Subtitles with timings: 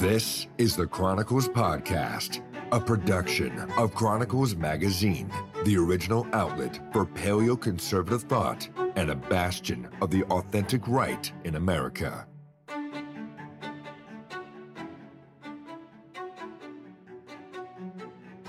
[0.00, 2.40] This is the Chronicles Podcast,
[2.72, 5.30] a production of Chronicles Magazine,
[5.64, 8.66] the original outlet for paleoconservative thought
[8.96, 12.26] and a bastion of the authentic right in America.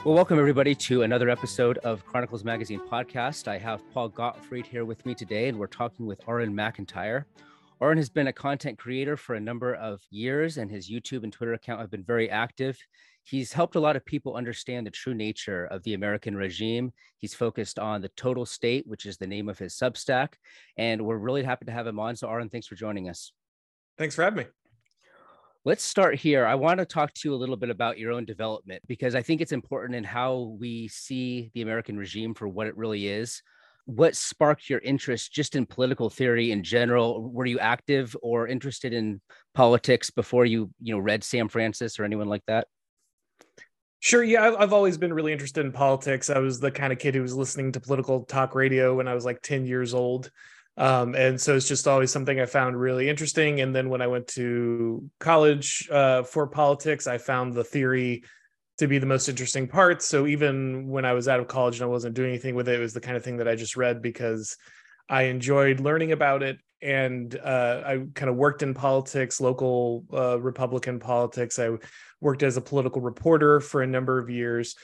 [0.05, 3.49] Well, welcome everybody to another episode of Chronicles Magazine podcast.
[3.49, 7.27] I have Paul Gottfried here with me today, and we're talking with Auron Macintyre.
[7.82, 11.34] Auron has been a content creator for a number of years, and his YouTube and
[11.34, 12.77] Twitter account have been very active.
[13.23, 16.94] He's helped a lot of people understand the true nature of the American regime.
[17.17, 20.34] He's focused on the total state, which is the name of his Substack,
[20.77, 22.16] and we're really happy to have him on.
[22.16, 23.34] So, Auron, thanks for joining us.
[23.98, 24.45] Thanks for having me.
[25.66, 26.45] Let's start here.
[26.45, 29.23] I want to talk to you a little bit about your own development because I
[29.23, 33.41] think it's important in how we see the American regime for what it really is.
[33.95, 37.30] What sparked your interest just in political theory in general?
[37.30, 39.22] Were you active or interested in
[39.54, 42.67] politics before you, you know, read Sam Francis or anyone like that?
[44.00, 44.23] Sure.
[44.23, 46.30] Yeah, I've always been really interested in politics.
[46.30, 49.14] I was the kind of kid who was listening to political talk radio when I
[49.14, 50.31] was like 10 years old.
[50.78, 53.61] Um, and so it's just always something I found really interesting.
[53.61, 58.23] And then when I went to college uh, for politics, I found the theory
[58.81, 60.01] to be the most interesting part.
[60.01, 62.79] So even when I was out of college and I wasn't doing anything with it,
[62.79, 64.57] it was the kind of thing that I just read because
[65.07, 66.57] I enjoyed learning about it.
[66.81, 71.59] And uh, I kind of worked in politics, local uh, Republican politics.
[71.59, 71.77] I
[72.21, 74.75] worked as a political reporter for a number of years.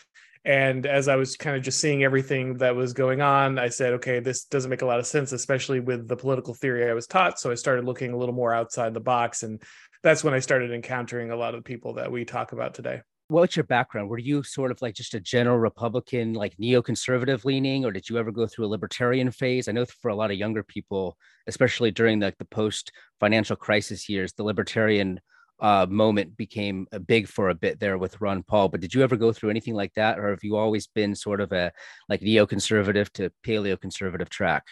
[0.45, 3.93] And as I was kind of just seeing everything that was going on, I said,
[3.93, 7.07] okay, this doesn't make a lot of sense, especially with the political theory I was
[7.07, 7.39] taught.
[7.39, 9.41] So I started looking a little more outside the box.
[9.41, 9.59] And
[10.03, 13.01] that's when I started encountering a lot of the people that we talk about today.
[13.30, 14.09] What's your background?
[14.09, 18.17] Were you sort of like just a general Republican, like neoconservative leaning, or did you
[18.17, 19.67] ever go through a libertarian phase?
[19.67, 24.08] I know for a lot of younger people, especially during the, the post financial crisis
[24.08, 25.20] years, the libertarian
[25.59, 28.70] uh, moment became big for a bit there with Ron Paul.
[28.70, 31.42] But did you ever go through anything like that, or have you always been sort
[31.42, 31.73] of a
[32.08, 34.64] like neoconservative to paleoconservative track?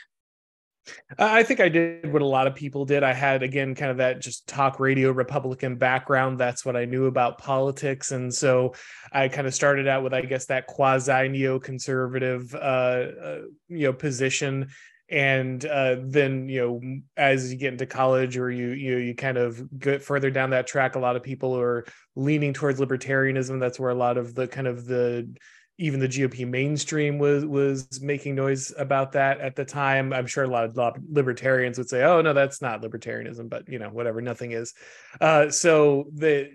[1.18, 3.03] I think I did what a lot of people did.
[3.03, 6.40] I had again kind of that just talk radio Republican background.
[6.40, 8.73] That's what I knew about politics, and so
[9.12, 13.94] I kind of started out with, I guess, that quasi neoconservative, uh, uh, you know,
[13.94, 14.69] position
[15.09, 16.81] and uh, then you know
[17.16, 20.66] as you get into college or you you you kind of get further down that
[20.66, 21.85] track a lot of people are
[22.16, 25.29] leaning towards libertarianism that's where a lot of the kind of the
[25.78, 30.13] even the GOP mainstream was was making noise about that at the time.
[30.13, 33.80] I'm sure a lot of libertarians would say, "Oh no, that's not libertarianism," but you
[33.80, 34.74] know, whatever, nothing is.
[35.19, 36.50] Uh, so the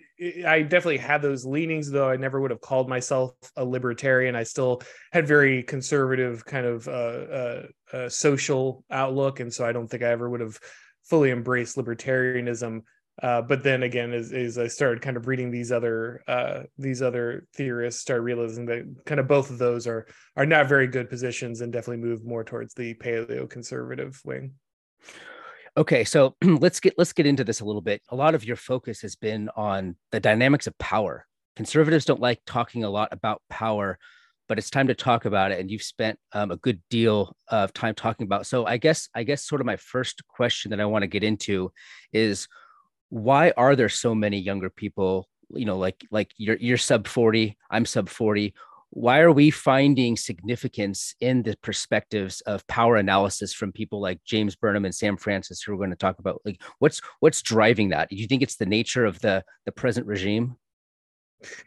[0.47, 4.37] I definitely had those leanings, though I never would have called myself a libertarian.
[4.37, 4.83] I still
[5.13, 10.03] had very conservative kind of uh, uh, uh social outlook, and so I don't think
[10.03, 10.59] I ever would have
[11.05, 12.83] fully embraced libertarianism
[13.23, 17.03] uh, but then again, as, as I started kind of reading these other uh, these
[17.03, 21.11] other theorists, start realizing that kind of both of those are are not very good
[21.11, 24.55] positions, and definitely move more towards the paleo conservative wing.
[25.77, 28.01] Okay, so let's get let's get into this a little bit.
[28.09, 31.27] A lot of your focus has been on the dynamics of power.
[31.57, 33.99] Conservatives don't like talking a lot about power,
[34.49, 37.75] but it's time to talk about it, and you've spent um, a good deal of
[37.75, 38.47] time talking about.
[38.47, 41.23] So I guess I guess sort of my first question that I want to get
[41.23, 41.71] into
[42.15, 42.49] is
[43.11, 47.57] why are there so many younger people you know like like you're you're sub 40
[47.71, 48.55] i'm sub 40
[48.93, 54.57] why are we finding significance in the perspectives of power analysis from people like James
[54.57, 58.11] Burnham and Sam Francis who are going to talk about like what's what's driving that?
[58.11, 60.57] Do you think it's the nature of the the present regime?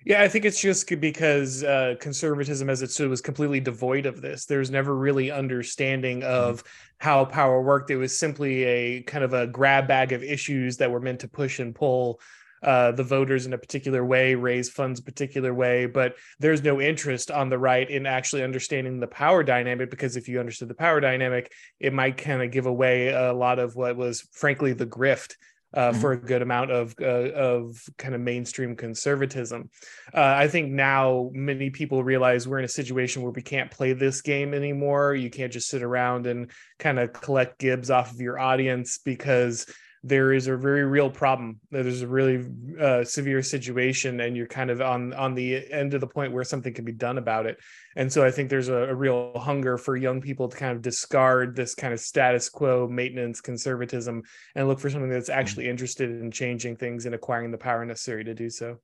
[0.06, 4.22] Yeah, I think it's just because uh, conservatism, as it stood, was completely devoid of
[4.22, 4.46] this.
[4.46, 6.32] There's never really understanding mm-hmm.
[6.32, 6.64] of
[7.00, 7.90] how power worked.
[7.90, 11.28] It was simply a kind of a grab bag of issues that were meant to
[11.28, 12.20] push and pull
[12.64, 15.86] uh, the voters in a particular way, raise funds a particular way.
[15.86, 20.30] But there's no interest on the right in actually understanding the power dynamic because if
[20.30, 23.98] you understood the power dynamic, it might kind of give away a lot of what
[23.98, 25.36] was, frankly, the grift
[25.74, 26.02] uh, mm-hmm.
[26.02, 29.70] for a good amount of uh, of kind of mainstream conservatism.
[30.14, 33.94] Uh, I think now many people realize we're in a situation where we can't play
[33.94, 35.16] this game anymore.
[35.16, 39.66] You can't just sit around and kind of collect gibs off of your audience because
[40.04, 41.62] there is a very real problem.
[41.72, 42.46] There's a really
[42.80, 46.44] uh, severe situation, and you're kind of on on the end of the point where
[46.44, 47.58] something can be done about it.
[47.96, 50.82] And so I think there's a, a, real hunger for young people to kind of
[50.82, 54.24] discard this kind of status quo maintenance conservatism
[54.56, 55.40] and look for something that's mm-hmm.
[55.40, 58.80] actually interested in changing things and acquiring the power necessary to do so.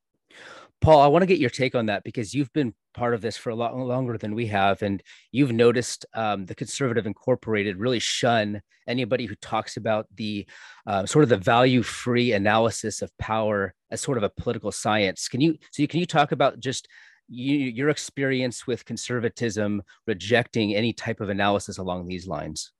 [0.81, 3.35] Paul, I want to get your take on that because you've been part of this
[3.35, 7.99] for a lot longer than we have, and you've noticed um, the Conservative Incorporated really
[7.99, 10.47] shun anybody who talks about the
[10.87, 15.27] uh, sort of the value-free analysis of power as sort of a political science.
[15.27, 16.87] Can you so you, can you talk about just
[17.27, 22.71] you, your experience with conservatism rejecting any type of analysis along these lines?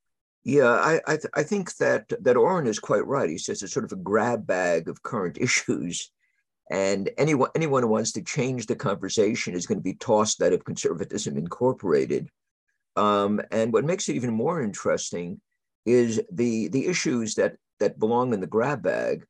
[0.45, 3.30] Yeah, I I, th- I think that that Auron is quite right.
[3.30, 6.12] He says it's sort of a grab bag of current issues
[6.69, 10.54] and anyone anyone who wants to change the conversation is going to be tossed out
[10.54, 12.30] of conservatism incorporated.
[12.95, 15.42] Um, and what makes it even more interesting
[15.86, 19.25] is the the issues that that belong in the grab bag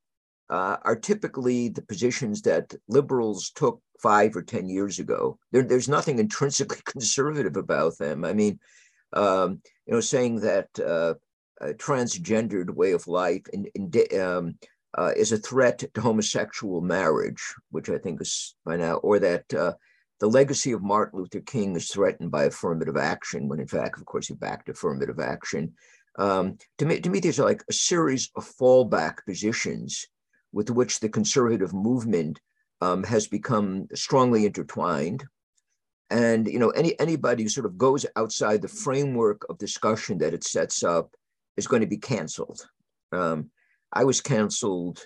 [0.50, 5.38] uh, are typically the positions that liberals took five or ten years ago.
[5.52, 8.26] There, there's nothing intrinsically conservative about them.
[8.26, 8.60] I mean,
[9.14, 11.14] um, you know, saying that uh,
[11.62, 14.56] a transgendered way of life and, and um,
[14.98, 17.42] uh, is a threat to homosexual marriage,
[17.72, 19.74] which I think is by now, or that uh,
[20.20, 24.06] the legacy of Martin Luther King is threatened by affirmative action, when in fact, of
[24.06, 25.74] course, he backed affirmative action.
[26.18, 30.08] Um, to, me, to me, these are like a series of fallback positions
[30.52, 32.40] with which the conservative movement
[32.82, 35.24] um, has become strongly intertwined.
[36.10, 40.34] And you know, any anybody who sort of goes outside the framework of discussion that
[40.34, 41.12] it sets up
[41.56, 42.68] is going to be canceled.
[43.12, 43.52] Um,
[43.92, 45.06] I was canceled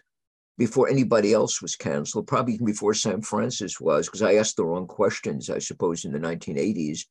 [0.57, 4.87] before anybody else was canceled, probably before Sam Francis was, because I asked the wrong
[4.87, 7.05] questions, I suppose, in the 1980s.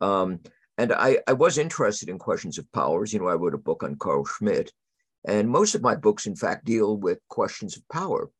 [0.00, 0.40] Um,
[0.76, 3.12] and I, I was interested in questions of powers.
[3.12, 4.72] You know, I wrote a book on Carl Schmitt,
[5.24, 8.30] And most of my books, in fact, deal with questions of power.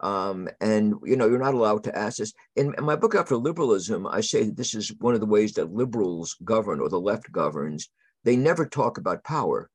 [0.00, 2.32] Um, and, you know, you're not allowed to ask this.
[2.56, 5.54] In, in my book, After Liberalism, I say that this is one of the ways
[5.54, 7.90] that liberals govern or the left governs.
[8.24, 9.70] They never talk about power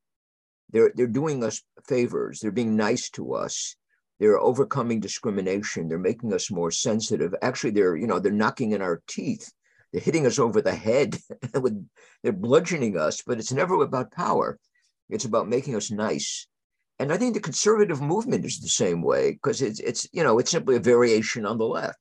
[0.70, 2.40] they're they're doing us favors.
[2.40, 3.76] They're being nice to us.
[4.18, 5.88] They're overcoming discrimination.
[5.88, 7.34] They're making us more sensitive.
[7.42, 9.52] Actually, they're you know they're knocking in our teeth.
[9.92, 11.18] They're hitting us over the head.
[11.54, 11.86] with,
[12.22, 13.22] they're bludgeoning us.
[13.26, 14.58] But it's never about power.
[15.08, 16.46] It's about making us nice.
[16.98, 20.38] And I think the conservative movement is the same way because it's it's you know
[20.38, 21.98] it's simply a variation on the left.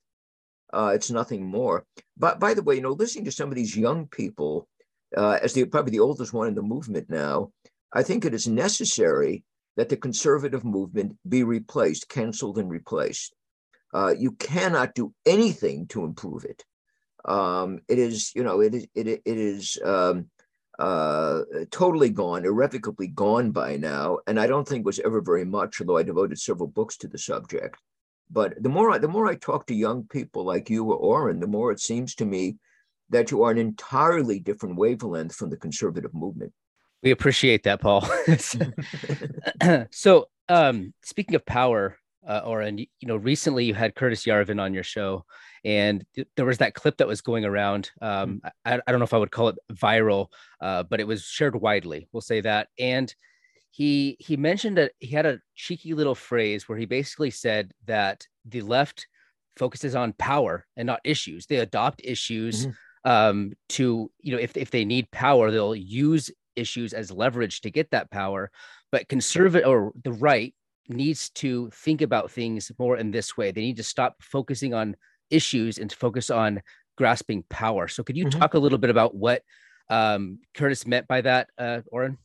[0.73, 1.85] Uh, it's nothing more.
[2.17, 4.67] But by the way, you know, listening to some of these young people,
[5.15, 7.51] uh, as the probably the oldest one in the movement now,
[7.95, 9.45] I think it is necessary
[9.77, 13.33] that the conservative movement be replaced, canceled, and replaced.
[13.93, 16.65] Uh, you cannot do anything to improve it.
[17.23, 20.29] Um, it is, you know, it is, it, it is um,
[20.77, 25.79] uh, totally gone, irrevocably gone by now, and I don't think was ever very much.
[25.79, 27.79] Although I devoted several books to the subject,
[28.29, 31.39] but the more I, the more I talk to young people like you or Auron,
[31.39, 32.57] the more it seems to me
[33.09, 36.51] that you are an entirely different wavelength from the conservative movement.
[37.05, 38.01] We appreciate that, Paul.
[39.91, 44.59] so, um, speaking of power, uh, Auron, you, you know, recently you had Curtis Yarvin
[44.59, 45.23] on your show,
[45.63, 47.91] and th- there was that clip that was going around.
[48.01, 48.51] Um, mm.
[48.65, 50.29] I, I, don't know if I would call it viral,
[50.61, 52.07] uh, but it was shared widely.
[52.11, 52.69] We'll say that.
[52.79, 53.13] And
[53.69, 58.25] he he mentioned that he had a cheeky little phrase where he basically said that
[58.45, 59.05] the left
[59.57, 61.45] focuses on power and not issues.
[61.45, 62.65] They adopt issues.
[62.65, 62.71] Mm-hmm.
[63.07, 67.71] Um, to you know if, if they need power they'll use issues as leverage to
[67.71, 68.51] get that power.
[68.91, 70.53] But conservative or the right
[70.87, 73.51] needs to think about things more in this way.
[73.51, 74.95] They need to stop focusing on
[75.29, 76.61] issues and to focus on
[76.97, 77.87] grasping power.
[77.87, 78.39] So, could you mm-hmm.
[78.39, 79.41] talk a little bit about what
[79.89, 82.17] um, Curtis meant by that, uh, Auron?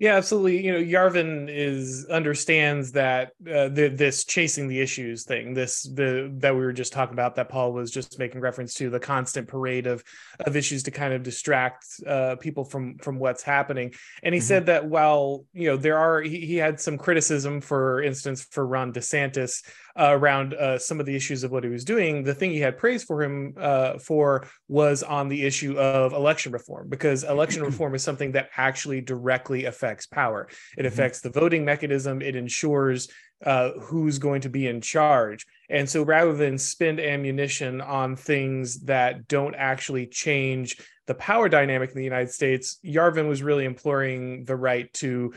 [0.00, 0.64] Yeah, absolutely.
[0.66, 6.34] You know, Yarvin is understands that uh, the, this chasing the issues thing, this the
[6.38, 9.46] that we were just talking about, that Paul was just making reference to the constant
[9.46, 10.02] parade of
[10.40, 13.94] of issues to kind of distract uh, people from from what's happening.
[14.24, 14.46] And he mm-hmm.
[14.46, 18.66] said that while you know there are, he, he had some criticism, for instance, for
[18.66, 19.62] Ron DeSantis
[19.98, 22.22] uh, around uh, some of the issues of what he was doing.
[22.22, 26.52] The thing he had praise for him uh, for was on the issue of election
[26.52, 30.48] reform, because election reform is something that actually directly affects power.
[30.76, 30.86] It mm-hmm.
[30.86, 32.22] affects the voting mechanism.
[32.22, 33.08] It ensures
[33.44, 35.46] uh, who's going to be in charge.
[35.68, 41.90] And so rather than spend ammunition on things that don't actually change the power dynamic
[41.90, 45.34] in the United States, Yarvin was really imploring the right to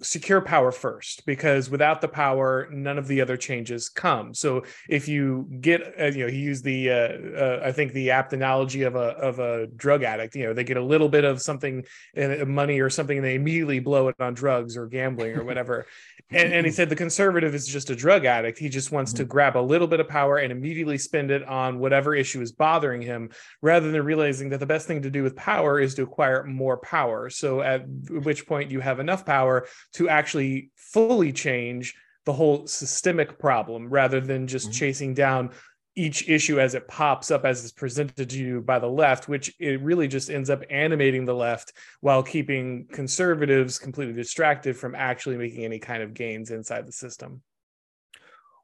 [0.00, 4.32] secure power first because without the power none of the other changes come.
[4.34, 8.10] So if you get uh, you know he used the uh, uh, i think the
[8.10, 11.24] apt analogy of a of a drug addict you know they get a little bit
[11.24, 11.84] of something
[12.16, 15.86] uh, money or something and they immediately blow it on drugs or gambling or whatever.
[16.30, 18.58] And, and he said the conservative is just a drug addict.
[18.58, 19.22] He just wants mm-hmm.
[19.22, 22.52] to grab a little bit of power and immediately spend it on whatever issue is
[22.52, 23.30] bothering him
[23.62, 26.76] rather than realizing that the best thing to do with power is to acquire more
[26.76, 27.30] power.
[27.30, 33.38] So at which point you have enough power to actually fully change the whole systemic
[33.38, 34.78] problem rather than just mm-hmm.
[34.78, 35.50] chasing down
[35.96, 39.52] each issue as it pops up as it's presented to you by the left which
[39.58, 45.36] it really just ends up animating the left while keeping conservatives completely distracted from actually
[45.36, 47.42] making any kind of gains inside the system.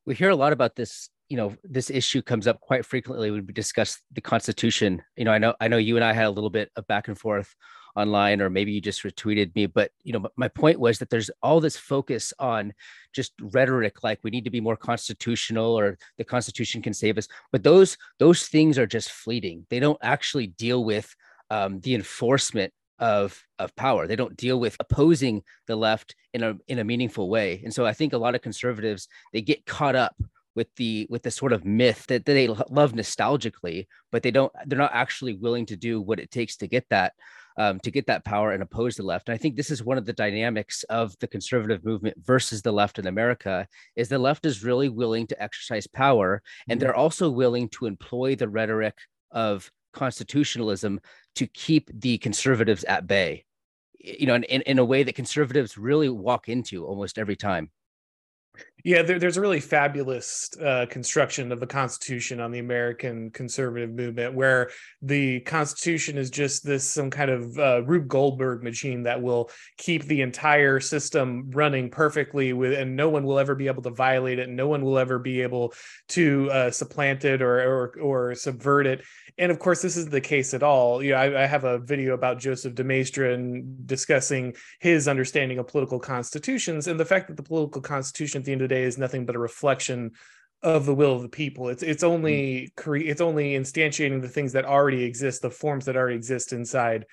[0.07, 3.31] We hear a lot about this you know this issue comes up quite frequently.
[3.31, 5.03] When we discuss the constitution.
[5.17, 7.09] You know i know i know you and i had a little bit of back
[7.09, 7.55] and forth
[7.97, 11.31] online or maybe you just retweeted me but you know my point was that there's
[11.43, 12.73] all this focus on
[13.13, 17.29] just rhetoric like we need to be more constitutional or the constitution can save us
[17.53, 19.67] but those those things are just fleeting.
[19.71, 21.15] They don't actually deal with
[21.51, 24.07] um, the enforcement of of power.
[24.07, 27.61] They don't deal with opposing the left in a in a meaningful way.
[27.65, 30.15] And so i think a lot of conservatives they get caught up
[30.55, 34.53] with the with the sort of myth that, that they love nostalgically but they don't
[34.67, 37.13] they're not actually willing to do what it takes to get that
[37.57, 39.29] um, to get that power and oppose the left.
[39.29, 42.73] And I think this is one of the dynamics of the conservative movement versus the
[42.73, 47.31] left in America is the left is really willing to exercise power, and they're also
[47.31, 48.97] willing to employ the rhetoric
[49.31, 51.01] of constitutionalism
[51.37, 53.45] to keep the conservatives at bay.
[53.99, 57.71] You know, in, in a way that conservatives really walk into almost every time.
[58.87, 63.89] Yeah, there, there's a really fabulous uh, construction of the Constitution on the American conservative
[63.89, 69.23] movement, where the Constitution is just this some kind of uh, Rube Goldberg machine that
[69.23, 69.49] will
[69.79, 73.91] keep the entire system running perfectly, with and no one will ever be able to
[73.91, 75.73] violate it, and no one will ever be able
[76.09, 79.03] to uh, supplant it or, or or subvert it.
[79.37, 81.03] And of course, this isn't the case at all.
[81.03, 85.59] You know, I, I have a video about Joseph de Maistre and discussing his understanding
[85.59, 88.74] of political constitutions and the fact that the political constitution at the end of the
[88.75, 90.13] day is nothing but a reflection
[90.63, 91.69] of the will of the people.
[91.69, 92.39] It's it's only
[92.73, 92.77] mm.
[92.77, 97.07] cre- it's only instantiating the things that already exist, the forms that already exist inside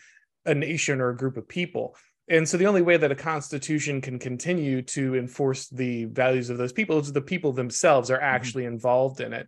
[0.46, 1.96] a nation or a group of people
[2.32, 6.58] and so the only way that a constitution can continue to enforce the values of
[6.58, 8.36] those people is the people themselves are mm-hmm.
[8.36, 8.74] actually mm-hmm.
[8.74, 9.48] involved in it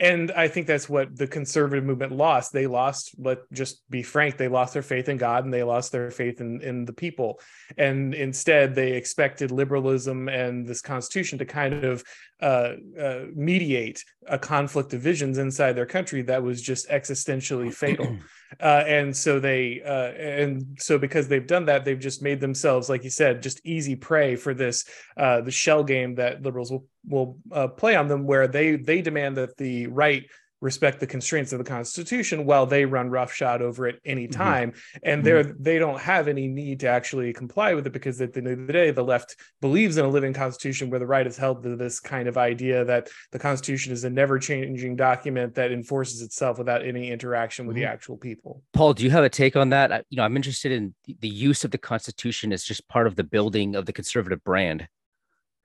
[0.00, 4.36] and i think that's what the conservative movement lost they lost let just be frank
[4.36, 7.40] they lost their faith in god and they lost their faith in, in the people
[7.78, 12.02] and instead they expected liberalism and this constitution to kind of
[12.42, 18.18] uh, uh, mediate a conflict of visions inside their country that was just existentially fatal.
[18.60, 22.88] Uh, and so they, uh, and so because they've done that, they've just made themselves,
[22.88, 24.84] like you said, just easy prey for this,
[25.16, 29.02] uh, the shell game that liberals will will uh, play on them, where they they
[29.02, 30.24] demand that the right
[30.64, 34.98] respect the constraints of the constitution while they run roughshod over it anytime mm-hmm.
[35.02, 35.24] and mm-hmm.
[35.24, 38.48] they're they don't have any need to actually comply with it because at the end
[38.48, 41.62] of the day the left believes in a living constitution where the right is held
[41.62, 46.22] to this kind of idea that the constitution is a never changing document that enforces
[46.22, 47.82] itself without any interaction with mm-hmm.
[47.82, 50.72] the actual people paul do you have a take on that you know i'm interested
[50.72, 54.42] in the use of the constitution as just part of the building of the conservative
[54.42, 54.88] brand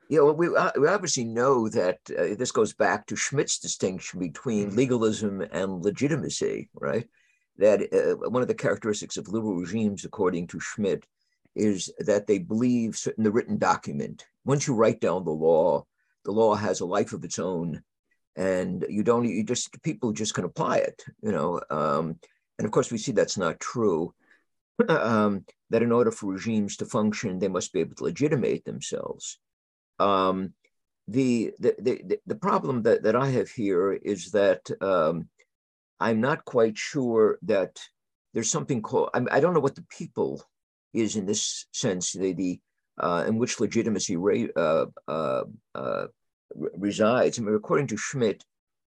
[0.09, 4.19] yeah, well, we, uh, we obviously know that uh, this goes back to Schmitt's distinction
[4.19, 4.77] between mm-hmm.
[4.77, 7.07] legalism and legitimacy, right?
[7.57, 11.05] That uh, one of the characteristics of liberal regimes, according to Schmitt,
[11.55, 14.25] is that they believe in the written document.
[14.45, 15.85] Once you write down the law,
[16.25, 17.83] the law has a life of its own,
[18.35, 19.25] and you don't.
[19.25, 21.61] You just people just can apply it, you know.
[21.69, 22.19] Um,
[22.57, 24.13] and of course, we see that's not true.
[24.89, 29.37] um, that in order for regimes to function, they must be able to legitimate themselves.
[29.99, 30.53] Um,
[31.07, 35.27] the, the, the, the problem that, that I have here is that um,
[35.99, 37.79] I'm not quite sure that
[38.33, 40.43] there's something called, I, I, don't know what the people
[40.93, 42.59] is in this sense, the, the
[42.99, 44.17] uh, in which legitimacy
[44.55, 46.07] uh, uh, uh,
[46.55, 47.39] resides.
[47.39, 48.43] I mean, according to Schmitt,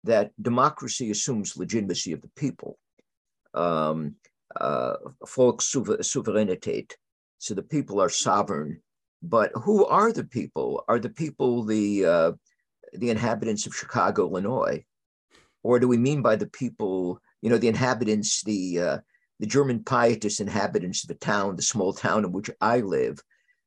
[0.05, 2.79] that democracy assumes legitimacy of the people,
[3.55, 4.17] um,
[4.59, 4.97] uh.
[7.43, 8.83] So the people are sovereign
[9.23, 10.85] but who are the people?
[10.89, 12.33] Are the people the uh,
[12.93, 14.85] the inhabitants of Chicago, Illinois,
[15.63, 18.99] or do we mean by the people, you know, the inhabitants, the uh,
[19.39, 23.23] the German pietist inhabitants of the town, the small town in which I live?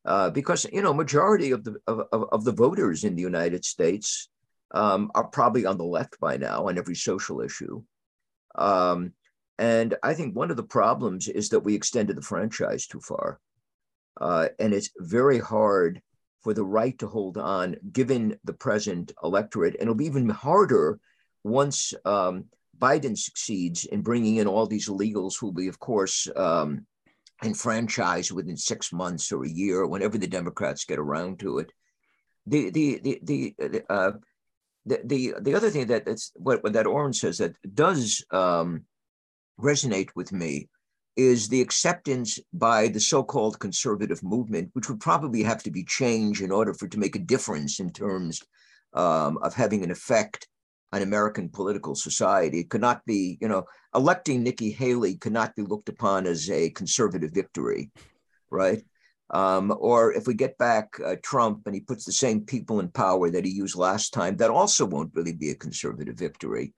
[0.06, 4.30] Uh, because you know, majority of the of, of the voters in the United States
[4.74, 7.84] um, are probably on the left by now on every social issue.
[8.56, 9.14] Um,
[9.60, 13.40] and I think one of the problems is that we extended the franchise too far.
[14.20, 16.02] Uh, and it's very hard
[16.42, 19.74] for the right to hold on given the present electorate.
[19.76, 21.00] And it'll be even harder
[21.44, 22.46] once um,
[22.78, 26.86] Biden succeeds in bringing in all these illegals who will be, of course, um,
[27.44, 31.72] enfranchised within six months or a year, whenever the Democrats get around to it.
[32.46, 34.12] The the the the uh,
[34.86, 38.84] the, the, the other thing that that's what, what that Auron says that does um,
[39.60, 40.68] resonate with me
[41.16, 46.42] is the acceptance by the so-called conservative movement, which would probably have to be changed
[46.42, 48.42] in order for it to make a difference in terms
[48.94, 50.48] um, of having an effect
[50.92, 52.60] on American political society.
[52.60, 53.66] It could not be, you know,
[53.96, 57.92] electing Nikki Haley could not be looked upon as a conservative victory,
[58.50, 58.84] right?
[59.30, 62.90] Um, or if we get back uh, Trump and he puts the same people in
[62.90, 66.74] power that he used last time, that also won't really be a conservative victory.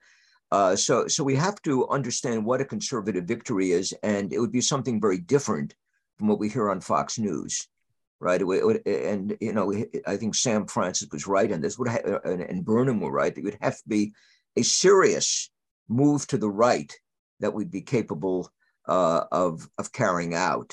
[0.56, 4.52] Uh, so, so we have to understand what a conservative victory is, and it would
[4.52, 5.74] be something very different
[6.16, 7.68] from what we hear on Fox News
[8.20, 8.40] right?
[8.40, 9.72] It would, and you know,
[10.06, 11.78] I think Sam Francis was right on this.
[11.78, 13.36] Would have, and Burnham were right.
[13.36, 14.12] It would have to be
[14.56, 15.50] a serious
[15.88, 16.92] move to the right
[17.40, 18.50] that we'd be capable
[18.88, 20.72] uh, of of carrying out,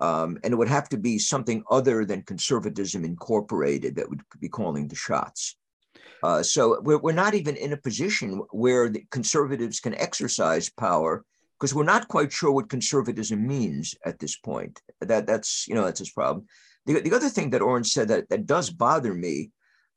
[0.00, 4.48] um, and it would have to be something other than conservatism incorporated that would be
[4.48, 5.56] calling the shots.
[6.22, 11.24] Uh, so we're, we're not even in a position where the conservatives can exercise power
[11.58, 14.80] because we're not quite sure what conservatism means at this point.
[15.00, 16.46] That that's you know that's his problem.
[16.86, 19.50] The, the other thing that Auron said that, that does bother me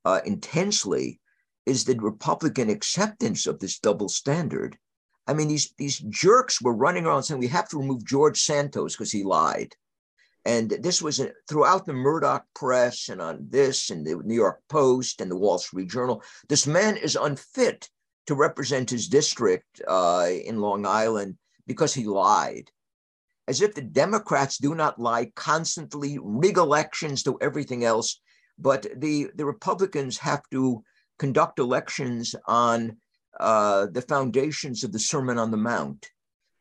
[0.05, 1.19] uh, intensely
[1.65, 4.77] is the Republican acceptance of this double standard.
[5.27, 8.95] I mean, these, these jerks were running around saying we have to remove George Santos
[8.95, 9.73] because he lied.
[10.45, 15.21] And this was throughout the Murdoch press and on this and the New York Post
[15.21, 16.21] and the Wall Street Journal.
[16.49, 17.89] This man is unfit
[18.27, 22.69] to represent his district uh, in Long Island because he lied
[23.47, 28.21] as if the Democrats do not lie constantly, rig elections to everything else.
[28.57, 30.83] But the, the Republicans have to
[31.19, 32.97] conduct elections on
[33.39, 36.09] uh, the foundations of the Sermon on the Mount.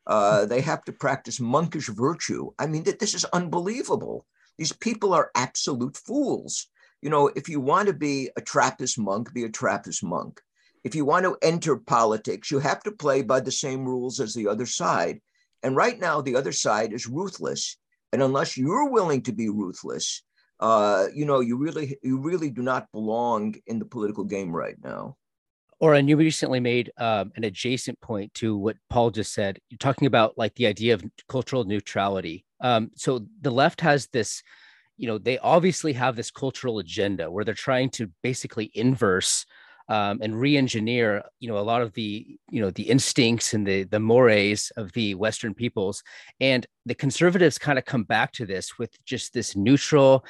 [0.05, 2.51] Uh, they have to practice monkish virtue.
[2.59, 4.25] I mean, this is unbelievable.
[4.57, 6.67] These people are absolute fools.
[7.01, 10.41] You know, if you want to be a Trappist monk, be a Trappist monk.
[10.83, 14.33] If you want to enter politics, you have to play by the same rules as
[14.33, 15.21] the other side.
[15.63, 17.77] And right now, the other side is ruthless.
[18.11, 20.23] And unless you're willing to be ruthless,
[20.59, 24.75] uh, you know, you really, you really do not belong in the political game right
[24.83, 25.15] now.
[25.83, 29.59] Auron, you recently made um, an adjacent point to what Paul just said.
[29.69, 32.45] You're talking about like the idea of cultural neutrality.
[32.61, 34.43] Um, so the left has this,
[34.95, 39.45] you know, they obviously have this cultural agenda where they're trying to basically inverse
[39.89, 43.83] um, and re-engineer you know a lot of the you know the instincts and the
[43.83, 46.03] the mores of the western peoples
[46.39, 50.23] and the conservatives kind of come back to this with just this neutral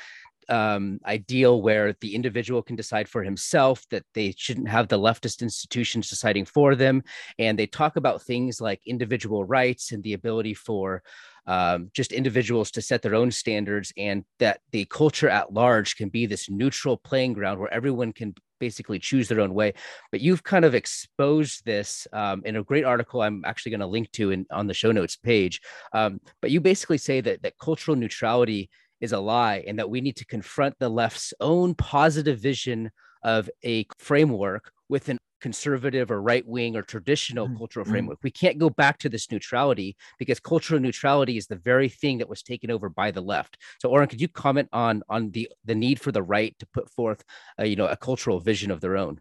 [0.50, 5.42] um, ideal where the individual can decide for himself that they shouldn't have the leftist
[5.42, 7.04] institutions deciding for them.
[7.40, 11.04] And they talk about things like individual rights and the ability for
[11.46, 16.10] um, just individuals to set their own standards and that the culture at large can
[16.10, 19.74] be this neutral playing ground where everyone can basically choose their own way.
[20.12, 23.88] But you've kind of exposed this um, in a great article i'm actually going to
[23.88, 25.60] link to in, on the show notes page.
[25.92, 28.70] Um, but you basically say that that cultural neutrality
[29.04, 32.90] is a lie and that we need to confront the left's own positive vision
[33.22, 37.58] of a framework with an conservative or right wing or traditional mm-hmm.
[37.58, 37.90] cultural mm.
[37.90, 38.18] framework.
[38.24, 42.30] We can't go back to this neutrality because cultural neutrality is the very thing that
[42.30, 43.58] was taken over by the left.
[43.82, 46.90] So, Oren, could you comment on on the the need for the right to put
[46.90, 47.26] forth,
[47.58, 49.20] a, you know, a cultural vision of their own?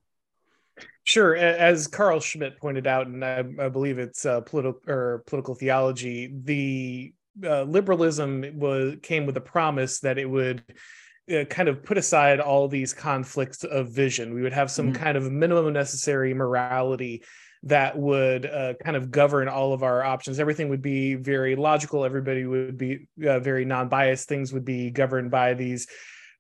[1.03, 5.57] Sure, as Carl Schmitt pointed out, and I, I believe it's uh, political or political
[5.57, 7.13] theology, the
[7.45, 10.63] uh, liberalism was came with a promise that it would
[11.33, 14.35] uh, kind of put aside all these conflicts of vision.
[14.35, 15.03] We would have some mm-hmm.
[15.03, 17.23] kind of minimum necessary morality
[17.65, 20.41] that would uh, kind of govern all of our options.
[20.41, 22.05] Everything would be very logical.
[22.05, 24.29] Everybody would be uh, very non-biased.
[24.29, 25.87] Things would be governed by these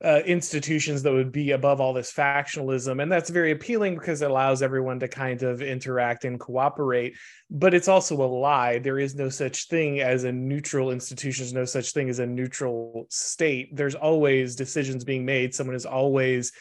[0.05, 3.01] uh, institutions that would be above all this factionalism.
[3.01, 7.15] And that's very appealing because it allows everyone to kind of interact and cooperate.
[7.51, 8.79] But it's also a lie.
[8.79, 12.27] There is no such thing as a neutral institution, there's no such thing as a
[12.27, 13.77] neutral state.
[13.77, 15.55] There's always decisions being made.
[15.55, 16.53] Someone is always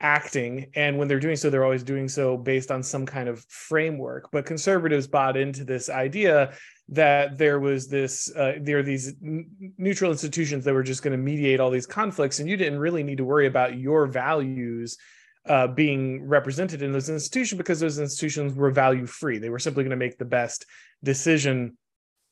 [0.00, 3.44] acting and when they're doing so they're always doing so based on some kind of
[3.44, 6.52] framework but conservatives bought into this idea
[6.88, 9.46] that there was this uh, there are these n-
[9.78, 13.02] neutral institutions that were just going to mediate all these conflicts and you didn't really
[13.02, 14.98] need to worry about your values
[15.46, 19.82] uh, being represented in those institutions because those institutions were value free they were simply
[19.82, 20.66] going to make the best
[21.02, 21.76] decision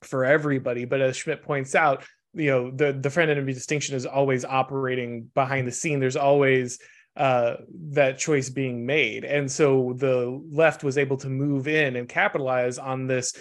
[0.02, 0.84] for everybody.
[0.84, 5.30] But as schmitt points out you know the the friend enemy distinction is always operating
[5.34, 6.00] behind the scene.
[6.00, 6.78] There's always
[7.16, 7.56] uh,
[7.90, 9.24] that choice being made.
[9.24, 13.34] And so the left was able to move in and capitalize on this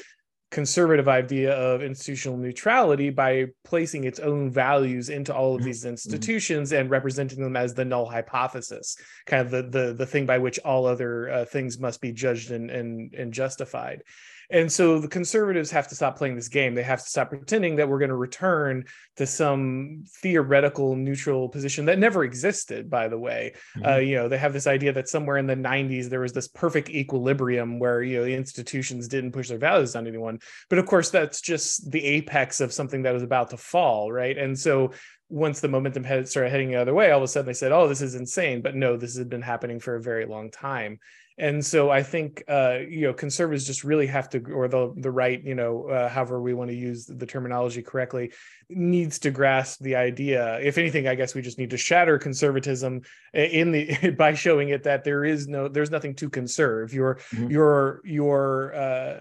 [0.51, 5.67] conservative idea of institutional neutrality by placing its own values into all of mm-hmm.
[5.67, 10.25] these institutions and representing them as the null hypothesis kind of the the, the thing
[10.25, 14.03] by which all other uh, things must be judged and, and and justified
[14.51, 16.75] And so the conservatives have to stop playing this game.
[16.75, 18.85] They have to stop pretending that we're going to return
[19.15, 23.53] to some theoretical neutral position that never existed, by the way.
[23.77, 23.87] Mm-hmm.
[23.87, 26.47] Uh, you know, they have this idea that somewhere in the 90s there was this
[26.49, 30.39] perfect equilibrium where, you know, the institutions didn't push their values on anyone.
[30.69, 34.37] But of course, that's just the apex of something that was about to fall, right?
[34.37, 34.91] And so
[35.29, 37.71] once the momentum had started heading the other way, all of a sudden they said,
[37.71, 40.99] "Oh, this is insane." But no, this has been happening for a very long time
[41.41, 45.09] and so I think uh, you know conservatives just really have to, or the the
[45.09, 48.31] right, you know, uh, however we want to use the terminology correctly,
[48.69, 50.59] needs to grasp the idea.
[50.59, 53.01] If anything, I guess we just need to shatter conservatism
[53.33, 56.93] in the by showing it that there is no, there's nothing to conserve.
[56.93, 57.49] Your mm-hmm.
[57.49, 59.19] your your uh,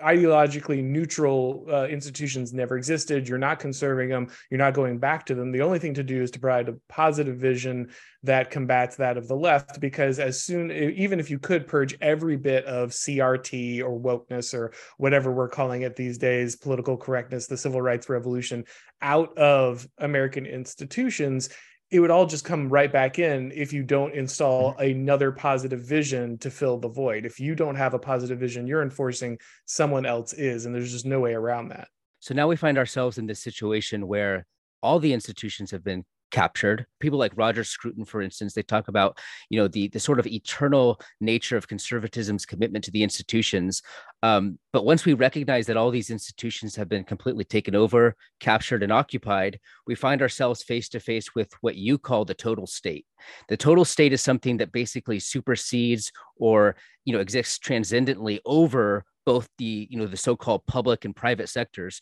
[0.00, 3.28] ideologically neutral uh, institutions never existed.
[3.28, 4.28] You're not conserving them.
[4.50, 5.52] You're not going back to them.
[5.52, 7.90] The only thing to do is to provide a positive vision
[8.24, 9.80] that combats that of the left.
[9.80, 14.72] Because as soon, even if you could purge every bit of CRT or wokeness or
[14.96, 18.64] whatever we're calling it these days, political correctness, the civil rights revolution,
[19.00, 21.50] out of American institutions,
[21.90, 24.82] it would all just come right back in if you don't install mm-hmm.
[24.82, 27.24] another positive vision to fill the void.
[27.24, 31.06] If you don't have a positive vision, you're enforcing someone else is, and there's just
[31.06, 31.88] no way around that.
[32.20, 34.44] So now we find ourselves in this situation where
[34.82, 36.86] all the institutions have been captured.
[37.00, 39.18] People like roger scruton for instance they talk about
[39.50, 43.82] you know the the sort of eternal nature of conservatism's commitment to the institutions.
[44.22, 48.82] Um, but once we recognize that all these institutions have been completely taken over captured
[48.82, 53.06] and occupied we find ourselves face to face with what you call the total state.
[53.48, 59.48] The total state is something that basically supersedes or you know exists transcendently over both
[59.58, 62.00] the you know the so-called public and private sectors.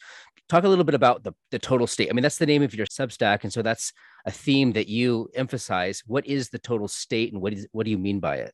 [0.49, 2.09] Talk a little bit about the, the total state.
[2.09, 3.93] I mean that's the name of your substack and so that's
[4.27, 7.91] a theme that you emphasize what is the total state and what is what do
[7.91, 8.53] you mean by it?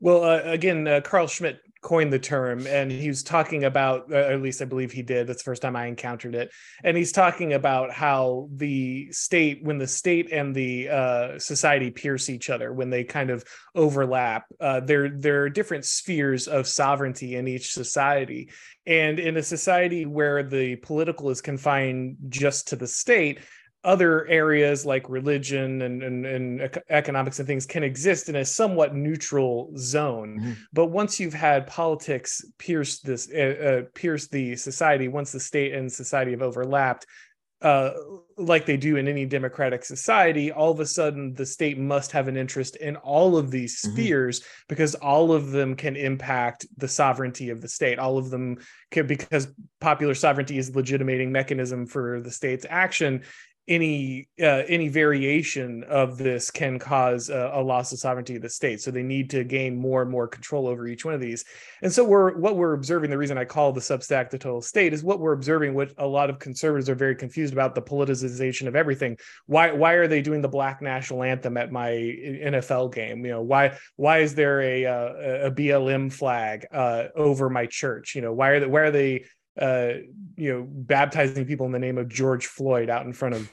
[0.00, 4.16] Well uh, again uh, carl schmitt coined the term and he was talking about uh,
[4.16, 6.50] at least i believe he did that's the first time i encountered it
[6.84, 12.30] and he's talking about how the state when the state and the uh, society pierce
[12.30, 13.44] each other when they kind of
[13.74, 18.48] overlap uh, there there are different spheres of sovereignty in each society
[18.86, 23.40] and in a society where the political is confined just to the state
[23.84, 28.94] other areas like religion and, and, and, economics and things can exist in a somewhat
[28.94, 30.52] neutral zone mm-hmm.
[30.72, 35.74] but once you've had politics pierce this uh, uh, pierce the society once the state
[35.74, 37.06] and society have overlapped
[37.62, 37.92] uh,
[38.36, 42.26] like they do in any democratic society, all of a sudden the state must have
[42.26, 43.94] an interest in all of these mm-hmm.
[43.94, 44.62] spheres mm-hmm.
[44.68, 48.00] because all of them can impact the sovereignty of the state.
[48.00, 48.58] All of them
[48.90, 49.46] can, because
[49.80, 53.22] popular sovereignty is a legitimating mechanism for the state's action
[53.68, 58.48] any uh, any variation of this can cause a, a, loss of sovereignty of the
[58.48, 58.80] state.
[58.80, 61.44] So they need to gain more and more control over each one of these.
[61.80, 64.92] And so we're what we're observing the reason i call the substack the total state
[64.92, 68.66] is what we're observing what a lot of conservatives are very confused about the politicization
[68.66, 69.16] of everything.
[69.46, 73.24] Why why are they doing the black national anthem at my nfl game?
[73.24, 78.16] You know why why is there a a, a blm flag uh, over my church?
[78.16, 79.24] You know why are they why are they
[79.60, 79.88] uh,
[80.36, 83.50] you know, baptizing people in the name of George Floyd out in front of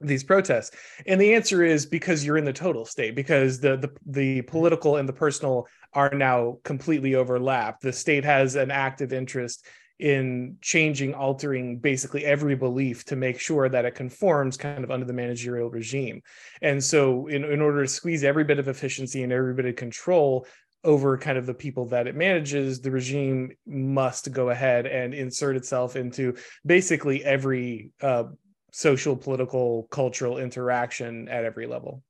[0.00, 0.76] these protests?
[1.06, 4.96] And the answer is because you're in the total state, because the the the political
[4.96, 7.82] and the personal are now completely overlapped.
[7.82, 9.66] The state has an active interest
[10.00, 15.06] in changing, altering basically every belief to make sure that it conforms kind of under
[15.06, 16.20] the managerial regime.
[16.62, 19.76] And so, in, in order to squeeze every bit of efficiency and every bit of
[19.76, 20.46] control,
[20.84, 25.56] over kind of the people that it manages, the regime must go ahead and insert
[25.56, 28.24] itself into basically every uh,
[28.72, 32.02] social, political, cultural interaction at every level.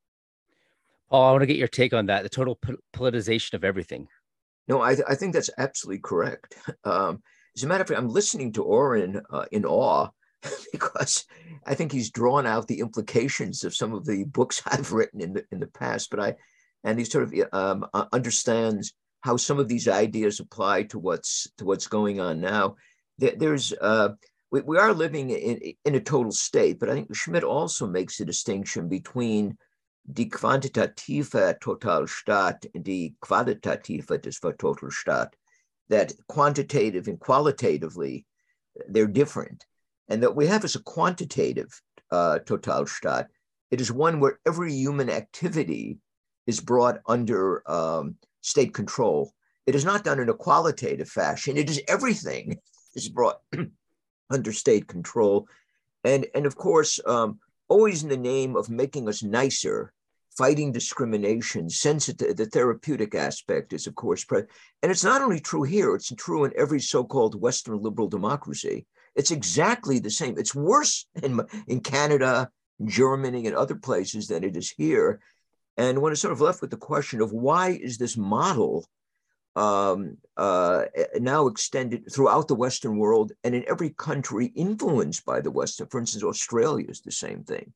[1.11, 4.09] Paul, I want to get your take on that the total po- politicization of everything.
[4.67, 6.57] No, I, th- I think that's absolutely correct.
[6.85, 7.23] Um,
[7.57, 10.09] as a matter of fact, I'm listening to Auron uh, in awe
[10.73, 11.25] because
[11.67, 15.35] I think he's drawn out the implications of some of the books I've written in
[15.35, 16.11] the in the past.
[16.11, 16.35] But I
[16.85, 18.92] and he sort of um, understands
[19.23, 22.77] how some of these ideas apply to what's to what's going on now.
[23.18, 24.11] there's uh,
[24.51, 28.20] we, we are living in, in a total state, but I think Schmitt also makes
[28.20, 29.57] a distinction between
[30.12, 35.31] die quantitative Totalstaat and die qualitative des Totalstaat,
[35.88, 38.27] that quantitative and qualitatively
[38.88, 39.64] they're different.
[40.09, 43.29] And that we have as a quantitative uh, Totalstaat,
[43.70, 45.99] it is one where every human activity
[46.47, 49.33] is brought under um, state control.
[49.67, 51.57] It is not done in a qualitative fashion.
[51.57, 52.59] It is everything
[52.95, 53.41] is brought
[54.31, 55.49] under state control,
[56.05, 59.93] and and of course, um, always in the name of making us nicer
[60.37, 64.27] fighting discrimination, sensitive, the therapeutic aspect is, of course.
[64.31, 64.47] And
[64.83, 68.87] it's not only true here, it's true in every so called Western liberal democracy.
[69.15, 70.37] It's exactly the same.
[70.37, 72.51] It's worse in, in Canada,
[72.85, 75.21] Germany, and other places than it is here.
[75.77, 78.87] And one is sort of left with the question of why is this model
[79.57, 80.85] um, uh,
[81.17, 85.89] now extended throughout the Western world and in every country influenced by the Western?
[85.89, 87.73] For instance, Australia is the same thing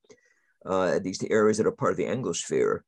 [0.67, 2.81] uh, these areas that are part of the Anglosphere.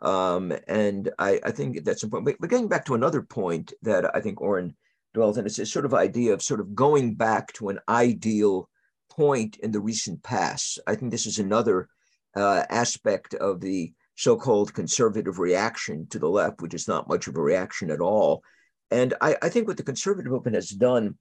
[0.00, 2.38] Um, and I, I, think that's important.
[2.40, 4.76] But, getting back to another point that I think Auron
[5.12, 8.68] dwells on, it's this sort of idea of sort of going back to an ideal
[9.10, 10.78] point in the recent past.
[10.86, 11.88] I think this is another
[12.36, 17.36] uh, aspect of the so-called conservative reaction to the left, which is not much of
[17.36, 18.42] a reaction at all.
[18.90, 21.14] And I, I think what the conservative movement has done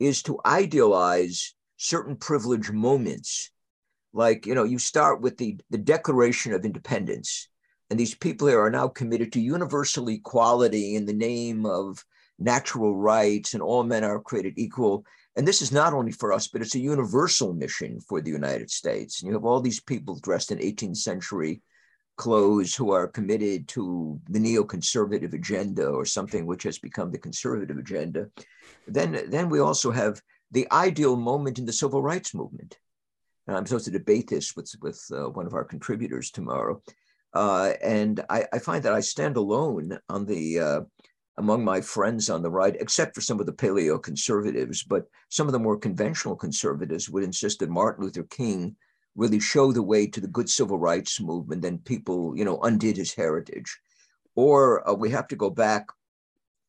[0.00, 3.50] is to idealize certain privileged moments.
[4.14, 7.48] Like you know you start with the the declaration of independence
[7.90, 12.02] and these people here are now committed to universal equality in the name of
[12.38, 15.04] natural rights and all men are created equal.
[15.36, 18.70] And this is not only for us but it's a universal mission for the united
[18.70, 19.20] states.
[19.20, 21.60] And you have all these people dressed in 18th century
[22.18, 27.78] clothes who are committed to the neoconservative agenda or something which has become the conservative
[27.78, 28.28] agenda
[28.86, 32.78] then then we also have the ideal moment in the civil rights movement
[33.48, 36.82] and I'm supposed to debate this with, with uh, one of our contributors tomorrow.
[37.32, 40.80] Uh, and I, I, find that I stand alone on the uh,
[41.38, 44.82] among my friends on the right, except for some of the paleo conservatives.
[44.82, 48.76] But some of the more conventional conservatives would insist that Martin Luther King
[49.16, 52.96] really show the way to the good civil rights movement, and people, you know, undid
[52.96, 53.78] his heritage.
[54.34, 55.88] Or uh, we have to go back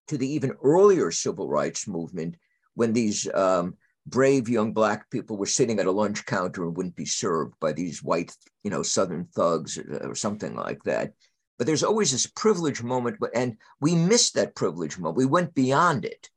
[0.08, 2.36] to the even earlier civil rights movement
[2.74, 3.76] when these um,
[4.08, 7.72] brave young black people were sitting at a lunch counter and wouldn't be served by
[7.72, 11.14] these white, you know, Southern thugs or, or something like that.
[11.58, 15.18] But there's always this privilege moment, and we missed that privilege moment.
[15.18, 16.30] We went beyond it.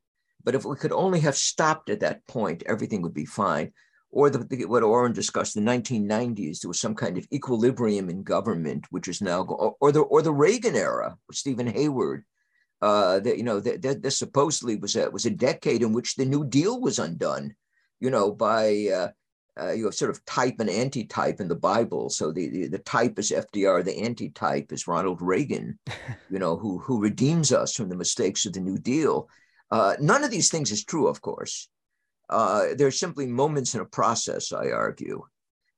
[0.44, 3.72] But if we could only have stopped at that point, everything would be fine.
[4.14, 8.11] Or the, the, what Auron discussed in the 1990s, there was some kind of equilibrium
[8.11, 12.25] in government, which is now, or, or the or the Reagan era, Steven Hayward,
[12.83, 16.14] uh, that you know that, that this supposedly was a was a decade in which
[16.14, 17.55] the New Deal was undone,
[18.01, 19.09] you know, by uh,
[19.61, 22.09] uh, you have sort of type and anti-type in the Bible.
[22.11, 25.79] So the, the, the type is FDR, the anti-type is Ronald Reagan,
[26.31, 29.29] you know, who who redeems us from the mistakes of the New Deal.
[29.70, 31.68] Uh, none of these things is true, of course.
[32.32, 35.22] Uh, they're simply moments in a process, I argue,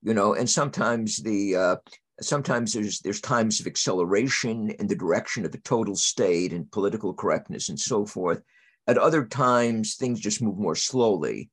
[0.02, 1.76] you know, and sometimes the uh,
[2.20, 7.12] sometimes there's there's times of acceleration in the direction of the total state and political
[7.12, 8.40] correctness and so forth.
[8.86, 11.50] At other times, things just move more slowly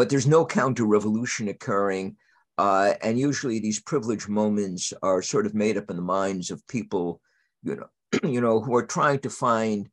[0.00, 2.16] but there's no counter revolution occurring.
[2.58, 6.66] Uh, and usually these privileged moments are sort of made up in the minds of
[6.68, 7.20] people,
[7.62, 7.86] you know,
[8.28, 9.88] you know, who are trying to find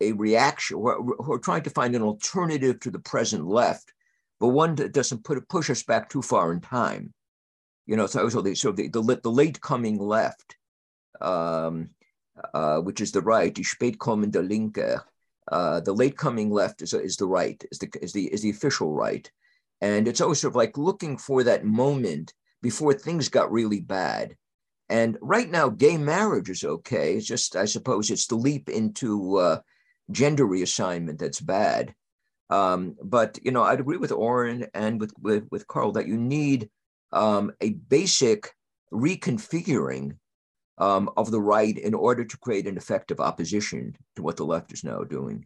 [0.00, 3.92] a reaction, who are, who are trying to find an alternative to the present left,
[4.40, 7.12] but one that doesn't put push us back too far in time.
[7.86, 10.56] You know, so, so, the, so the, the, the late coming left,
[11.20, 11.90] um,
[12.52, 15.00] uh, which is the right, die spätkommende Linke,
[15.50, 18.50] uh, the late coming left is, is the right, is the, is, the, is the
[18.50, 19.30] official right.
[19.80, 24.36] And it's always sort of like looking for that moment before things got really bad.
[24.88, 27.14] And right now, gay marriage is okay.
[27.14, 29.60] It's just, I suppose, it's the leap into uh,
[30.10, 31.94] gender reassignment that's bad.
[32.50, 36.16] Um, but you know, I'd agree with Auron and with with, with Carl that you
[36.16, 36.70] need
[37.12, 38.52] um, a basic
[38.92, 40.16] reconfiguring
[40.78, 44.72] um, of the right in order to create an effective opposition to what the left
[44.72, 45.44] is now doing.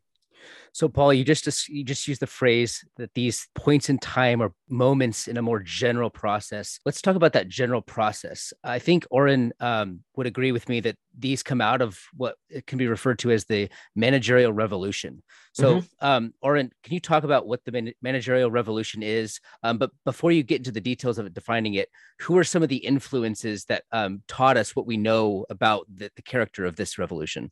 [0.73, 4.53] So, Paul, you just you just use the phrase that these points in time are
[4.69, 6.79] moments in a more general process.
[6.85, 8.53] Let's talk about that general process.
[8.63, 12.79] I think Auron um, would agree with me that these come out of what can
[12.79, 15.23] be referred to as the managerial revolution.
[15.53, 16.07] So, mm-hmm.
[16.07, 19.41] um, Auron, can you talk about what the man- managerial revolution is?
[19.65, 21.89] Um, but before you get into the details of it, defining it,
[22.21, 26.11] who are some of the influences that um, taught us what we know about the,
[26.15, 27.51] the character of this revolution?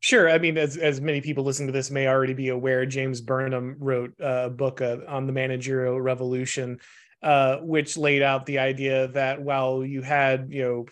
[0.00, 0.30] Sure.
[0.30, 3.76] I mean, as as many people listening to this may already be aware, James Burnham
[3.78, 6.78] wrote a book uh, on the managerial revolution,
[7.22, 10.86] uh, which laid out the idea that while you had you know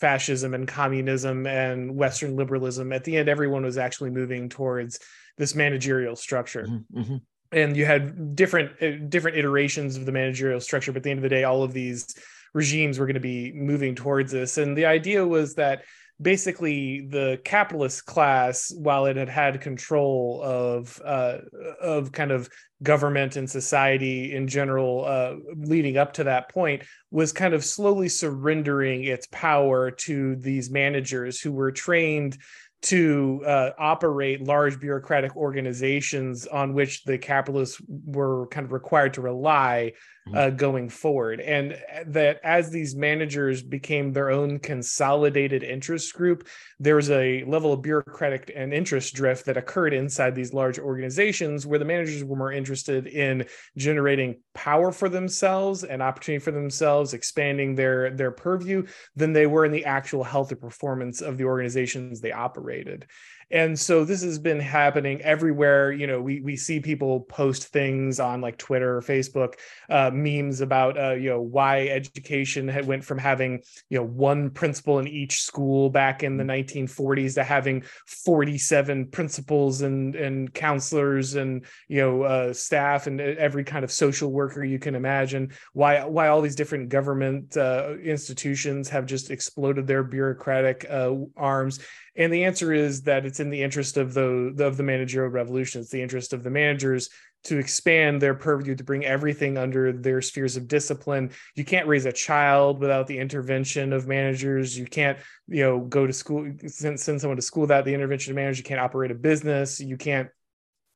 [0.00, 4.98] fascism and communism and Western liberalism, at the end everyone was actually moving towards
[5.36, 6.64] this managerial structure.
[6.64, 7.00] Mm-hmm.
[7.00, 7.16] mm-hmm.
[7.50, 11.18] And you had different uh, different iterations of the managerial structure, but at the end
[11.18, 12.14] of the day, all of these
[12.52, 14.58] regimes were going to be moving towards this.
[14.58, 15.84] And the idea was that
[16.20, 21.38] basically the capitalist class, while it had had control of uh,
[21.80, 22.48] of kind of
[22.82, 28.08] government and society in general, uh, leading up to that point, was kind of slowly
[28.08, 32.38] surrendering its power to these managers who were trained
[32.80, 39.20] to uh, operate large bureaucratic organizations on which the capitalists were kind of required to
[39.20, 39.92] rely.
[40.34, 41.40] Uh, going forward.
[41.40, 47.44] And uh, that as these managers became their own consolidated interest group, there was a
[47.44, 52.24] level of bureaucratic and interest drift that occurred inside these large organizations where the managers
[52.24, 58.30] were more interested in generating power for themselves and opportunity for themselves, expanding their, their
[58.30, 58.86] purview
[59.16, 63.06] than they were in the actual health or performance of the organizations they operated
[63.50, 65.92] and so this has been happening everywhere.
[65.92, 69.54] You know we we see people post things on like twitter or facebook
[69.88, 74.50] uh, memes about uh, you know why education had went from having you know one
[74.50, 77.34] principal in each school back in the 1940s mm-hmm.
[77.34, 83.84] to having 47 principals and and counselors and you know uh, staff and every kind
[83.84, 85.52] of social worker you can imagine.
[85.72, 91.80] Why why all these different government uh, institutions have just exploded their bureaucratic uh, arms
[92.18, 95.80] and the answer is that it's in the interest of the of the managerial revolution.
[95.80, 97.08] It's the interest of the managers
[97.44, 101.30] to expand their purview to bring everything under their spheres of discipline.
[101.54, 104.76] You can't raise a child without the intervention of managers.
[104.76, 108.32] You can't, you know, go to school send, send someone to school without the intervention
[108.32, 108.58] of managers.
[108.58, 109.78] You can't operate a business.
[109.78, 110.28] You can't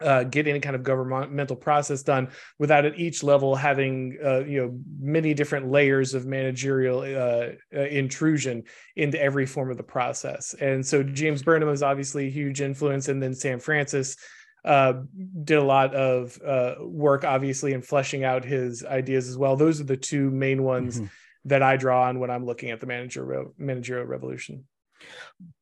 [0.03, 4.61] uh, get any kind of governmental process done without at each level having uh, you
[4.61, 8.62] know many different layers of managerial uh, uh, intrusion
[8.97, 10.55] into every form of the process.
[10.55, 14.17] And so james burnham is obviously a huge influence and then sam francis
[14.65, 14.95] uh,
[15.43, 19.57] did a lot of uh, work obviously in fleshing out his ideas as well.
[19.57, 21.07] Those are the two main ones mm-hmm.
[21.47, 24.65] that i draw on when i'm looking at the managerial managerial revolution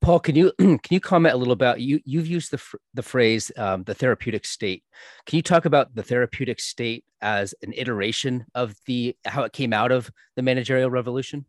[0.00, 2.00] Paul, can you can you comment a little about you?
[2.04, 2.62] You've used the
[2.94, 4.84] the phrase um, the therapeutic state.
[5.26, 9.72] Can you talk about the therapeutic state as an iteration of the how it came
[9.72, 11.44] out of the managerial revolution?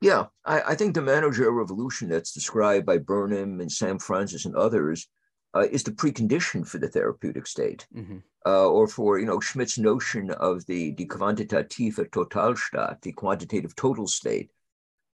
[0.00, 4.56] Yeah, I, I think the managerial revolution that's described by Burnham and Sam Francis and
[4.56, 5.08] others
[5.54, 8.18] uh, is the precondition for the therapeutic state, mm-hmm.
[8.44, 14.06] uh, or for you know Schmitt's notion of the die quantitative Totalstaat, the quantitative total
[14.06, 14.50] state.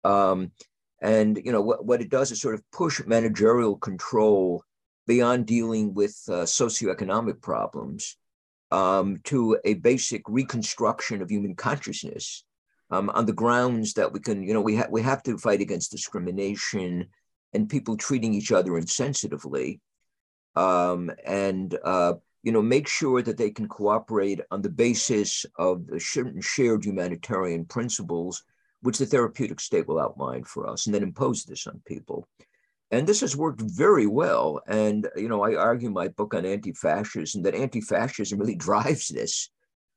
[0.03, 0.51] Um,
[1.01, 4.63] and you know what, what it does is sort of push managerial control
[5.05, 8.17] beyond dealing with uh, socioeconomic problems
[8.71, 12.43] um, to a basic reconstruction of human consciousness
[12.89, 15.62] um, on the grounds that we can, you know, we, ha- we have to fight
[15.62, 17.07] against discrimination
[17.53, 19.79] and people treating each other insensitively,
[20.55, 25.86] um, and uh, you know, make sure that they can cooperate on the basis of
[25.99, 28.43] certain shared humanitarian principles
[28.81, 32.27] which the therapeutic state will outline for us, and then impose this on people.
[32.91, 34.61] And this has worked very well.
[34.67, 39.09] And, you know, I argue my book on anti fascism that anti fascism really drives
[39.09, 39.49] this,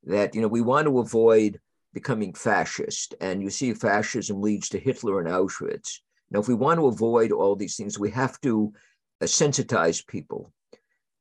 [0.04, 1.60] that, you know, we want to avoid
[1.92, 3.14] becoming fascist.
[3.20, 5.98] And you see, fascism leads to Hitler and Auschwitz.
[6.30, 8.72] Now, if we want to avoid all these things, we have to
[9.20, 10.52] uh, sensitize people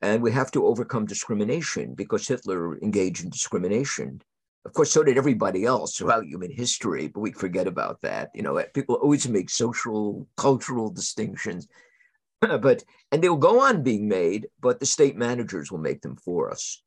[0.01, 4.21] and we have to overcome discrimination because Hitler engaged in discrimination.
[4.65, 8.29] Of course, so did everybody else throughout human history, but we forget about that.
[8.35, 11.67] You know, people always make social, cultural distinctions,
[12.41, 16.17] but and they will go on being made, but the state managers will make them
[16.17, 16.83] for us.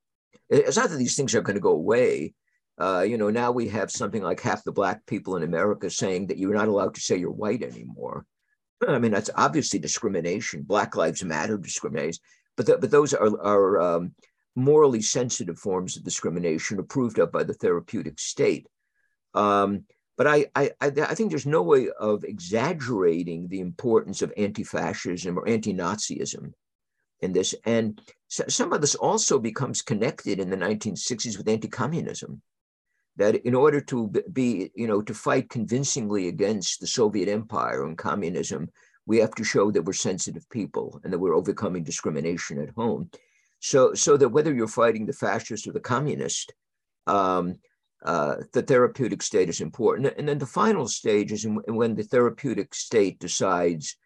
[0.51, 2.35] It's not that these things are going to go away.
[2.79, 6.27] Uh, you know, now we have something like half the black people in America saying
[6.27, 8.27] that you're not allowed to say you're white anymore.
[8.89, 10.63] I mean, that's obviously discrimination.
[10.63, 12.21] Black Lives Matter discrimination,
[12.57, 14.15] but the, but those are are um,
[14.55, 18.67] morally sensitive forms of discrimination approved of by the therapeutic state.
[19.35, 19.85] Um,
[20.17, 25.49] but I, I, I think there's no way of exaggerating the importance of anti-fascism or
[25.49, 26.53] anti-Nazism
[27.21, 27.55] in this.
[27.65, 32.43] And so, some of this also becomes connected in the 1960s with anti-communism.
[33.17, 37.97] That in order to be, you know, to fight convincingly against the Soviet Empire and
[37.97, 38.71] communism,
[39.07, 43.11] we have to show that we're sensitive people and that we're overcoming discrimination at home.
[43.63, 46.53] So, so that whether you're fighting the fascist or the communist,
[47.07, 47.55] um,
[48.05, 50.13] uh, the therapeutic state is important.
[50.19, 53.97] And then the final stage is in, when the therapeutic state decides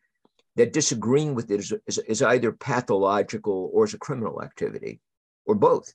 [0.57, 5.01] that disagreeing with it is, is, is, either pathological or is a criminal activity,
[5.47, 5.90] or both,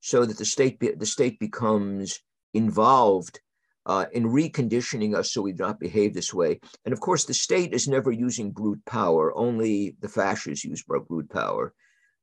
[0.00, 2.20] so that the state be, the state becomes
[2.54, 3.40] involved
[3.84, 6.60] uh, in reconditioning us so we do not behave this way.
[6.86, 9.36] And of course, the state is never using brute power.
[9.36, 11.74] Only the fascists use brute power.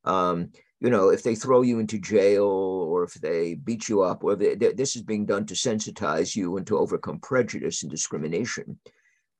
[0.05, 4.23] Um, you know, if they throw you into jail or if they beat you up,
[4.23, 8.77] or they, this is being done to sensitize you and to overcome prejudice and discrimination.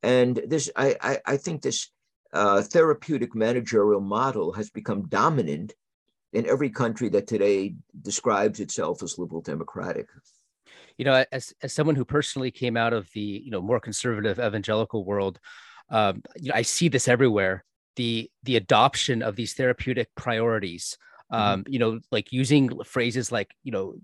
[0.04, 1.90] And this, I, I, I think this
[2.32, 5.74] uh, therapeutic managerial model has become dominant
[6.34, 10.08] in every country that today describes itself as liberal democratic.
[10.98, 14.40] You know, as as someone who personally came out of the you know more conservative
[14.40, 15.40] evangelical world,
[15.90, 17.64] um, you know, I see this everywhere.
[17.96, 20.98] The the adoption of these therapeutic priorities.
[21.32, 21.42] Mm-hmm.
[21.42, 23.96] Um, you know, like using phrases like you know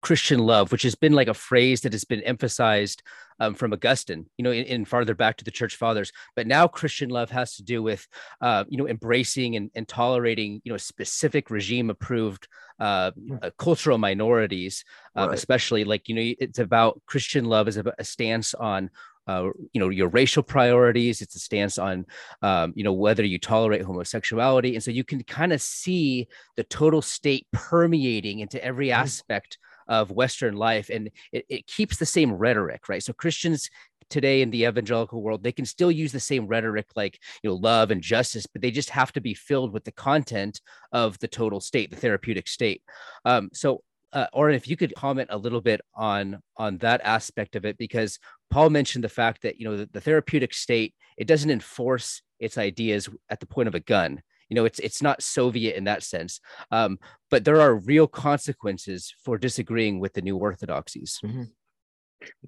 [0.00, 3.02] Christian love, which has been like a phrase that has been emphasized
[3.40, 6.12] um, from Augustine, you know, in, in, farther back to the church fathers.
[6.36, 8.06] But now Christian love has to do with,
[8.40, 12.48] uh, you know, embracing and, and, tolerating, you know, specific regime approved
[12.80, 14.84] uh, uh, cultural minorities,
[15.16, 15.34] uh, right.
[15.34, 18.90] especially like, you know, it's about Christian love is a, a stance on
[19.28, 22.04] uh, you know your racial priorities it's a stance on
[22.42, 26.26] um, you know whether you tolerate homosexuality and so you can kind of see
[26.56, 28.94] the total state permeating into every hmm.
[28.94, 29.58] aspect
[29.88, 30.90] of Western life.
[30.90, 33.02] And it, it keeps the same rhetoric, right?
[33.02, 33.70] So Christians
[34.10, 37.56] today in the evangelical world they can still use the same rhetoric like you know
[37.56, 40.62] love and justice but they just have to be filled with the content
[40.92, 42.82] of the total state the therapeutic state
[43.26, 43.82] um, so
[44.12, 47.76] uh, or if you could comment a little bit on on that aspect of it
[47.78, 48.18] because
[48.50, 52.58] paul mentioned the fact that you know the, the therapeutic state it doesn't enforce its
[52.58, 56.02] ideas at the point of a gun you know it's it's not soviet in that
[56.02, 56.40] sense
[56.70, 56.98] um,
[57.30, 61.42] but there are real consequences for disagreeing with the new orthodoxies mm-hmm.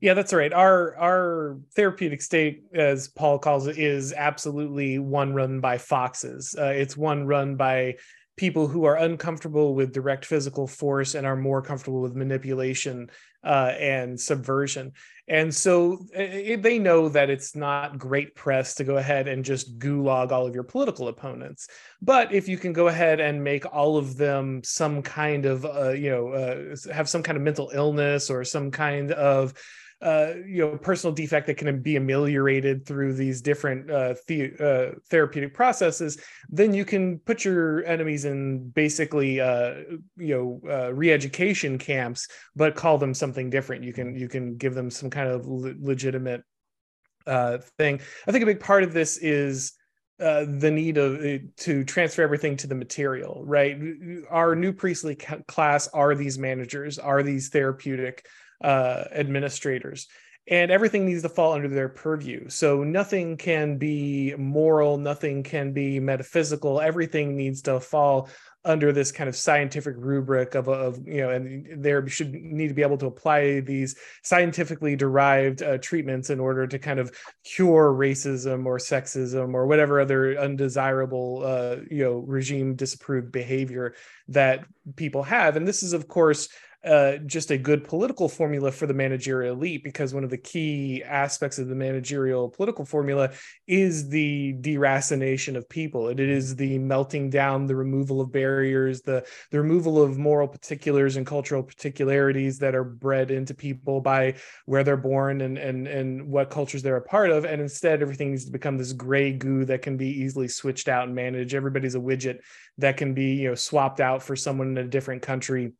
[0.00, 0.52] Yeah, that's right.
[0.52, 6.54] Our our therapeutic state, as Paul calls it, is absolutely one run by foxes.
[6.58, 7.96] Uh, it's one run by
[8.40, 13.10] people who are uncomfortable with direct physical force and are more comfortable with manipulation
[13.44, 14.92] uh, and subversion.
[15.28, 19.78] And so it, they know that it's not great press to go ahead and just
[19.78, 21.68] gulag all of your political opponents.
[22.00, 25.90] But if you can go ahead and make all of them some kind of, uh,
[25.90, 29.52] you know, uh, have some kind of mental illness or some kind of
[30.02, 34.98] uh, you know personal defect that can be ameliorated through these different uh, the, uh,
[35.10, 39.74] therapeutic processes, then you can put your enemies in basically uh,
[40.16, 43.84] you know uh, re-education camps, but call them something different.
[43.84, 46.42] You can you can give them some kind of le- legitimate
[47.26, 48.00] uh, thing.
[48.26, 49.72] I think a big part of this is.
[50.18, 51.18] Uh, the need of
[51.56, 53.78] to transfer everything to the material, right?
[54.28, 58.26] Our new priestly ca- class are these managers, are these therapeutic
[58.60, 60.08] uh, administrators.
[60.48, 62.48] And everything needs to fall under their purview.
[62.48, 66.80] So nothing can be moral nothing can be metaphysical.
[66.80, 68.28] Everything needs to fall
[68.64, 72.74] under this kind of scientific rubric of, of you know and there should need to
[72.74, 77.10] be able to apply these scientifically derived uh, treatments in order to kind of
[77.42, 83.94] cure racism or sexism or whatever other undesirable uh, you know regime disapproved behavior
[84.28, 84.64] that
[84.96, 85.56] people have.
[85.56, 86.48] And this is of course
[86.82, 91.02] uh, just a good political formula for the managerial elite because one of the key
[91.04, 93.30] aspects of the managerial political formula
[93.66, 96.08] is the deracination of people.
[96.08, 101.16] It is the melting down, the removal of barriers, the, the removal of moral particulars
[101.16, 106.26] and cultural particularities that are bred into people by where they're born and, and, and
[106.26, 107.44] what cultures they're a part of.
[107.44, 111.04] And instead, everything needs to become this gray goo that can be easily switched out
[111.04, 111.54] and managed.
[111.54, 112.38] Everybody's a widget
[112.78, 115.72] that can be you know swapped out for someone in a different country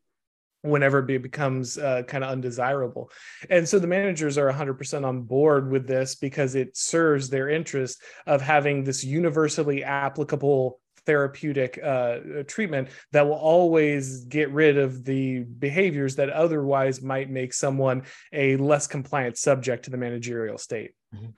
[0.61, 3.11] whenever it becomes uh, kind of undesirable.
[3.49, 8.01] And so the managers are 100% on board with this because it serves their interest
[8.27, 15.39] of having this universally applicable therapeutic uh, treatment that will always get rid of the
[15.39, 20.91] behaviors that otherwise might make someone a less compliant subject to the managerial state.
[21.15, 21.31] Mm-hmm.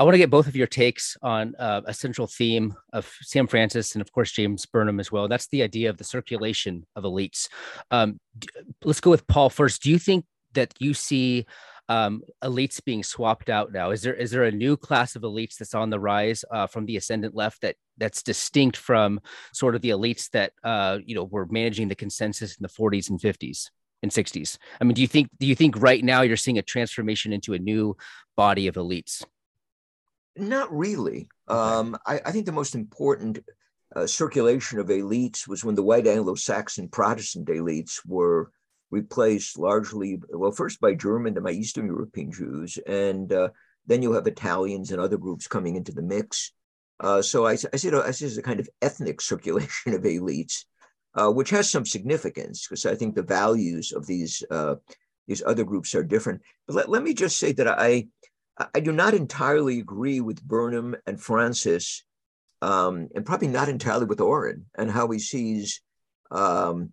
[0.00, 3.46] I want to get both of your takes on uh, a central theme of Sam
[3.46, 5.28] Francis and, of course, James Burnham as well.
[5.28, 7.50] That's the idea of the circulation of elites.
[7.90, 8.18] Um,
[8.82, 9.82] let's go with Paul first.
[9.82, 10.24] Do you think
[10.54, 11.44] that you see
[11.90, 13.90] um, elites being swapped out now?
[13.90, 16.86] Is there is there a new class of elites that's on the rise uh, from
[16.86, 19.20] the ascendant left that that's distinct from
[19.52, 23.10] sort of the elites that uh, you know were managing the consensus in the 40s
[23.10, 23.68] and 50s?
[24.02, 24.56] and 60s.
[24.80, 27.52] I mean, do you think do you think right now you're seeing a transformation into
[27.52, 27.98] a new
[28.34, 29.22] body of elites?
[30.40, 31.28] Not really.
[31.48, 33.40] Um, I, I, think the most important
[33.94, 38.50] uh, circulation of elites was when the white Anglo-Saxon Protestant elites were
[38.90, 43.50] replaced largely, well, first by German and by Eastern European Jews, and uh,
[43.86, 46.52] then you have Italians and other groups coming into the mix.
[47.00, 50.64] Uh, so I, I see it as a kind of ethnic circulation of elites,
[51.14, 54.76] uh, which has some significance because I think the values of these uh,
[55.28, 56.40] these other groups are different.
[56.66, 58.08] But let, let me just say that I
[58.74, 62.04] I do not entirely agree with Burnham and Francis,
[62.62, 65.80] um, and probably not entirely with Auron and how he sees
[66.30, 66.90] um,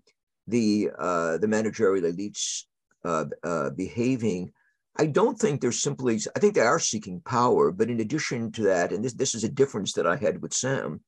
[0.47, 2.63] the uh, the managerial elites
[3.03, 4.51] uh, uh, behaving.
[4.99, 6.19] I don't think they're simply.
[6.35, 9.43] I think they are seeking power, but in addition to that, and this this is
[9.43, 11.01] a difference that I had with Sam.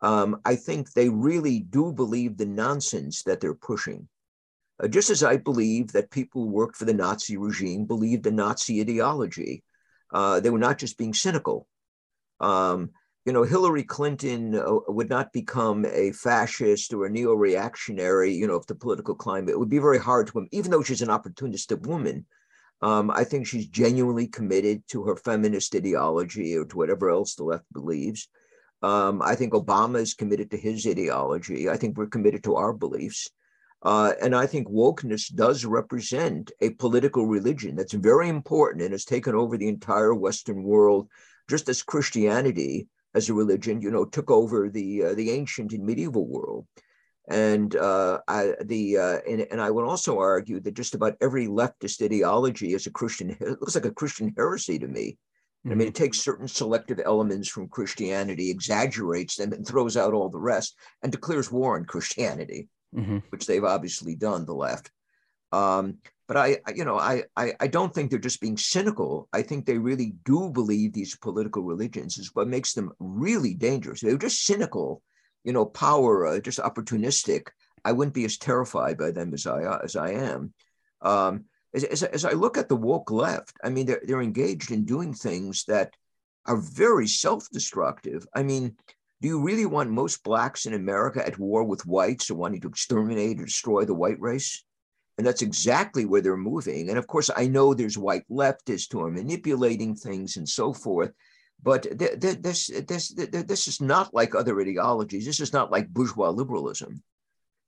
[0.00, 4.08] Um, I think they really do believe the nonsense that they're pushing.
[4.82, 8.32] Uh, just as I believe that people who worked for the Nazi regime believed the
[8.32, 9.62] Nazi ideology.
[10.12, 11.66] Uh, they were not just being cynical.
[12.40, 12.90] Um,
[13.24, 18.56] you know, Hillary Clinton uh, would not become a fascist or a neo-reactionary, you know,
[18.56, 21.08] if the political climate, it would be very hard to him, even though she's an
[21.08, 22.26] opportunistic woman.
[22.80, 27.44] Um, I think she's genuinely committed to her feminist ideology or to whatever else the
[27.44, 28.28] left believes.
[28.82, 31.70] Um, I think Obama is committed to his ideology.
[31.70, 33.30] I think we're committed to our beliefs.
[33.82, 39.04] Uh, and I think wokeness does represent a political religion that's very important and has
[39.04, 41.08] taken over the entire Western world,
[41.50, 45.84] just as Christianity as a religion, you know, took over the uh, the ancient and
[45.84, 46.66] medieval world.
[47.28, 51.46] And uh, I, the uh, and, and I would also argue that just about every
[51.46, 53.30] leftist ideology is a Christian.
[53.40, 55.18] It looks like a Christian heresy to me.
[55.64, 55.72] Mm-hmm.
[55.72, 60.28] I mean, it takes certain selective elements from Christianity, exaggerates them, and throws out all
[60.28, 63.18] the rest, and declares war on Christianity, mm-hmm.
[63.30, 64.44] which they've obviously done.
[64.44, 64.90] The left.
[65.52, 69.28] Um, but I, you know, I, I, I don't think they're just being cynical.
[69.32, 74.00] I think they really do believe these political religions is what makes them really dangerous.
[74.00, 75.02] They're just cynical,
[75.44, 77.48] you know, power, uh, just opportunistic.
[77.84, 80.54] I wouldn't be as terrified by them as I as I am.
[81.02, 84.70] Um, as, as, as I look at the woke left, I mean, they're they're engaged
[84.70, 85.94] in doing things that
[86.46, 88.26] are very self-destructive.
[88.34, 88.76] I mean,
[89.22, 92.68] do you really want most blacks in America at war with whites or wanting to
[92.68, 94.64] exterminate or destroy the white race?
[95.16, 96.88] And that's exactly where they're moving.
[96.88, 101.12] And of course, I know there's white leftists who are manipulating things and so forth.
[101.62, 105.24] But th- th- this, this, th- this is not like other ideologies.
[105.24, 107.00] This is not like bourgeois liberalism,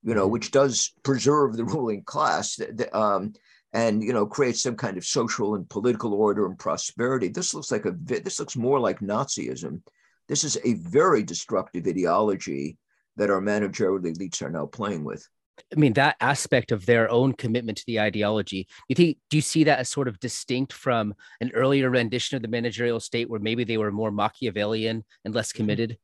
[0.02, 0.32] you know, mm-hmm.
[0.32, 2.58] which does preserve the ruling class
[2.92, 3.34] um,
[3.72, 7.28] and, you know, create some kind of social and political order and prosperity.
[7.28, 9.82] This looks like a, this looks more like Nazism.
[10.28, 12.78] This is a very destructive ideology
[13.16, 15.26] that our managerial elites are now playing with.
[15.72, 19.42] I mean, that aspect of their own commitment to the ideology, you think, do you
[19.42, 23.40] see that as sort of distinct from an earlier rendition of the managerial state where
[23.40, 25.58] maybe they were more Machiavellian and less mm-hmm.
[25.58, 25.98] committed?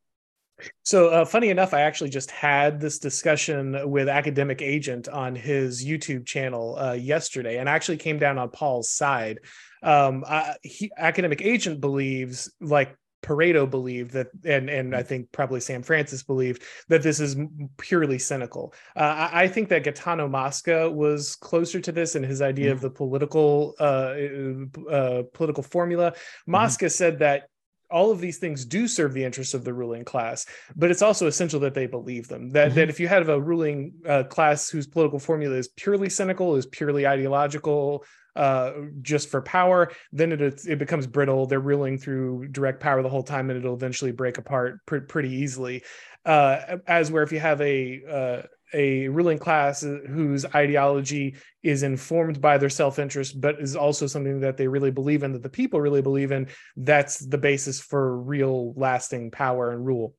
[0.83, 5.85] So, uh, funny enough, I actually just had this discussion with Academic Agent on his
[5.85, 9.39] YouTube channel uh, yesterday, and I actually came down on Paul's side.
[9.83, 15.61] Um, I, he, Academic Agent believes, like Pareto believed that, and and I think probably
[15.61, 17.37] Sam Francis believed that this is
[17.77, 18.75] purely cynical.
[18.97, 22.75] Uh, I, I, think that Gaetano Mosca was closer to this in his idea mm-hmm.
[22.75, 26.13] of the political uh, uh, political formula.
[26.13, 26.53] Mm-hmm.
[26.53, 26.91] Mosca mm-hmm.
[26.91, 27.49] said that
[27.91, 30.47] all of these things do serve the interests of the ruling class,
[30.77, 32.51] but it's also essential that they believe them.
[32.51, 32.77] That mm-hmm.
[32.77, 36.67] that if you have a ruling uh, class whose political formula is purely cynical, is
[36.67, 38.05] purely ideological,
[38.37, 38.73] uh,
[39.03, 41.47] just for power, then it it becomes brittle.
[41.47, 45.31] They're ruling through direct power the whole time, and it'll eventually break apart pr- pretty
[45.31, 45.83] easily.
[46.25, 52.41] Uh, as where if you have a uh, a ruling class whose ideology is informed
[52.41, 55.81] by their self-interest but is also something that they really believe in that the people
[55.81, 60.15] really believe in that's the basis for real lasting power and rule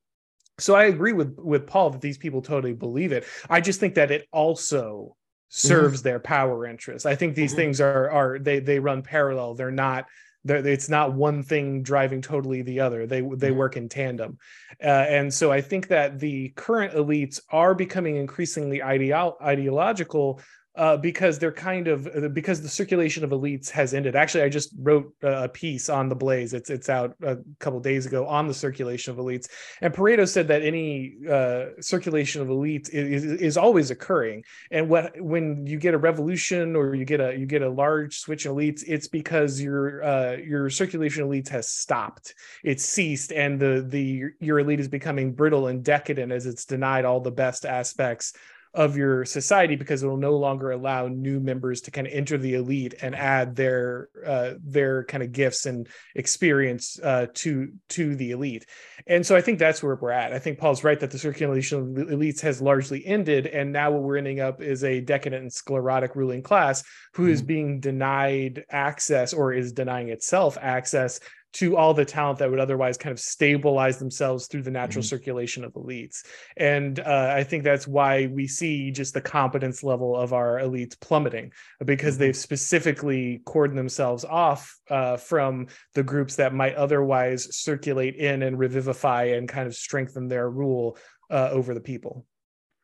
[0.58, 3.94] so i agree with with paul that these people totally believe it i just think
[3.94, 5.16] that it also
[5.54, 6.08] serves mm-hmm.
[6.08, 7.04] their power interests.
[7.04, 7.56] I think these mm-hmm.
[7.58, 9.54] things are are they they run parallel.
[9.54, 10.06] They're not
[10.44, 13.06] they're, it's not one thing driving totally the other.
[13.06, 13.56] They they mm-hmm.
[13.56, 14.38] work in tandem,
[14.82, 20.40] uh, and so I think that the current elites are becoming increasingly ideo- ideological
[20.74, 24.16] uh, because they're kind of uh, because the circulation of elites has ended.
[24.16, 26.54] Actually, I just wrote a piece on the Blaze.
[26.54, 29.48] It's it's out a couple days ago on the circulation of elites,
[29.82, 34.44] and Pareto said that any uh, circulation of elites is, is always occurring.
[34.70, 38.20] And what when you get a revolution or you get a you get a large
[38.20, 42.34] switch in elites, it's because your uh, your circulation of elites has stopped.
[42.64, 47.04] It's ceased, and the the your elite is becoming brittle and decadent as it's denied
[47.04, 48.32] all the best aspects
[48.74, 52.38] of your society because it will no longer allow new members to kind of enter
[52.38, 58.16] the elite and add their uh, their kind of gifts and experience uh, to to
[58.16, 58.64] the elite.
[59.06, 60.32] And so I think that's where we're at.
[60.32, 64.02] I think Paul's right that the circulation of elites has largely ended, and now what
[64.02, 66.82] we're ending up is a decadent and sclerotic ruling class
[67.14, 67.32] who mm-hmm.
[67.32, 71.20] is being denied access or is denying itself access
[71.54, 75.08] to all the talent that would otherwise kind of stabilize themselves through the natural mm-hmm.
[75.08, 76.24] circulation of elites.
[76.56, 80.98] And uh, I think that's why we see just the competence level of our elites
[80.98, 81.52] plummeting
[81.84, 82.24] because mm-hmm.
[82.24, 88.58] they've specifically cordoned themselves off uh, from the groups that might otherwise circulate in and
[88.58, 90.96] revivify and kind of strengthen their rule
[91.30, 92.26] uh, over the people.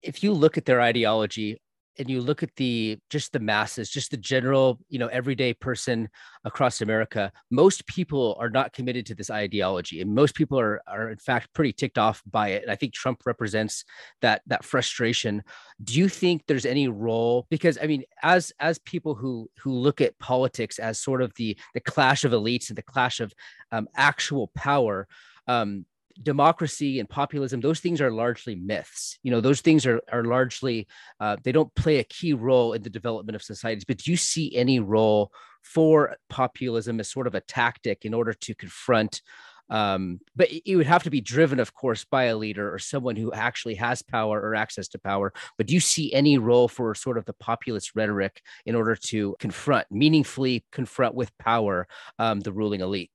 [0.02, 1.60] If you look at their ideology,
[1.98, 6.08] and you look at the just the masses, just the general, you know, everyday person
[6.44, 11.10] across America, most people are not committed to this ideology, and most people are are
[11.10, 12.62] in fact pretty ticked off by it.
[12.62, 13.84] And I think Trump represents
[14.20, 15.42] that that frustration.
[15.82, 17.46] Do you think there's any role?
[17.50, 21.58] Because I mean, as as people who who look at politics as sort of the
[21.74, 23.32] the clash of elites and the clash of
[23.72, 25.08] um, actual power.
[25.46, 25.86] Um,
[26.22, 29.18] democracy and populism those things are largely myths.
[29.22, 30.86] You know those things are are largely
[31.20, 34.16] uh, they don't play a key role in the development of societies but do you
[34.16, 39.22] see any role for populism as sort of a tactic in order to confront
[39.70, 43.16] um, but it would have to be driven of course by a leader or someone
[43.16, 46.94] who actually has power or access to power but do you see any role for
[46.94, 51.86] sort of the populist rhetoric in order to confront meaningfully confront with power
[52.18, 53.10] um, the ruling elite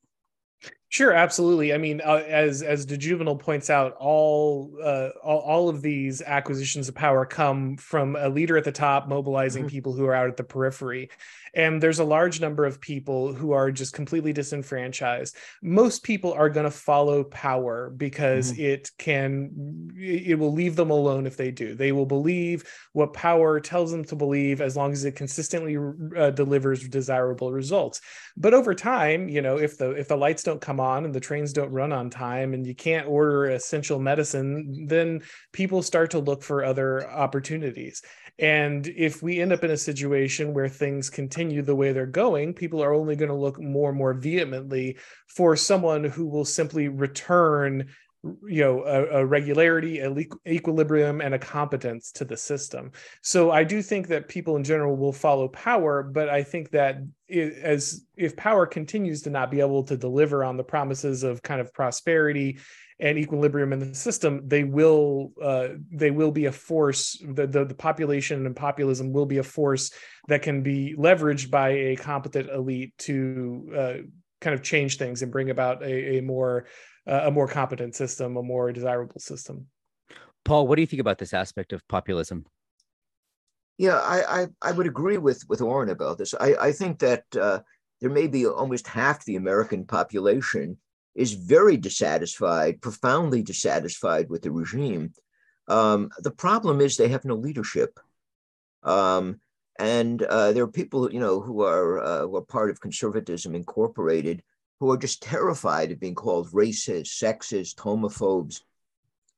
[0.94, 1.74] Sure, absolutely.
[1.74, 6.22] I mean, uh, as as de Jouvenel points out, all, uh, all all of these
[6.22, 9.72] acquisitions of power come from a leader at the top mobilizing mm-hmm.
[9.72, 11.10] people who are out at the periphery,
[11.56, 15.36] and there's a large number of people who are just completely disenfranchised.
[15.64, 18.62] Most people are going to follow power because mm-hmm.
[18.62, 21.74] it can it will leave them alone if they do.
[21.74, 25.76] They will believe what power tells them to believe as long as it consistently
[26.16, 28.00] uh, delivers desirable results.
[28.38, 31.20] But over time, you know, if the if the lights don't come on and the
[31.20, 35.22] trains don't run on time and you can't order essential medicine, then
[35.52, 38.04] people start to look for other opportunities.
[38.40, 42.54] And if we end up in a situation where things continue the way they're going,
[42.54, 46.88] people are only going to look more and more vehemently for someone who will simply
[46.88, 47.90] return
[48.24, 50.16] you know a, a, regularity a
[50.48, 52.92] equilibrium and a competence to the system.
[53.22, 56.98] So i do think that people in general will follow power but i think that
[57.28, 61.42] it, as if power continues to not be able to deliver on the promises of
[61.42, 62.60] kind of prosperity
[63.00, 67.66] and equilibrium in the system they will uh, they will be a force the, the,
[67.66, 69.92] the population and populism will be a force
[70.28, 73.94] that can be leveraged by a competent elite to uh,
[74.40, 76.66] kind of change things and bring about a, a more
[77.06, 79.68] a more competent system, a more desirable system.
[80.46, 82.46] Paul, what do you think about this aspect of populism?
[83.78, 86.34] Yeah, I I, I would agree with with Auron about this.
[86.40, 87.60] I I think that uh,
[88.02, 90.78] there may be almost half the American population
[91.16, 95.14] is very dissatisfied, profoundly dissatisfied with the regime.
[95.68, 98.00] Um, the problem is they have no leadership.
[98.84, 99.40] Um,
[99.80, 103.56] and uh, there are people, you know, who are uh, who are part of conservatism
[103.56, 104.44] incorporated,
[104.84, 108.64] who are just terrified of being called racist, sexist, homophobes.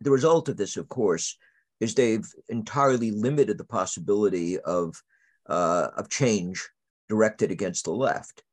[0.01, 1.37] The result of this, of course,
[1.79, 4.99] is they've entirely limited the possibility of,
[5.47, 6.67] uh, of change
[7.09, 8.43] directed against the left.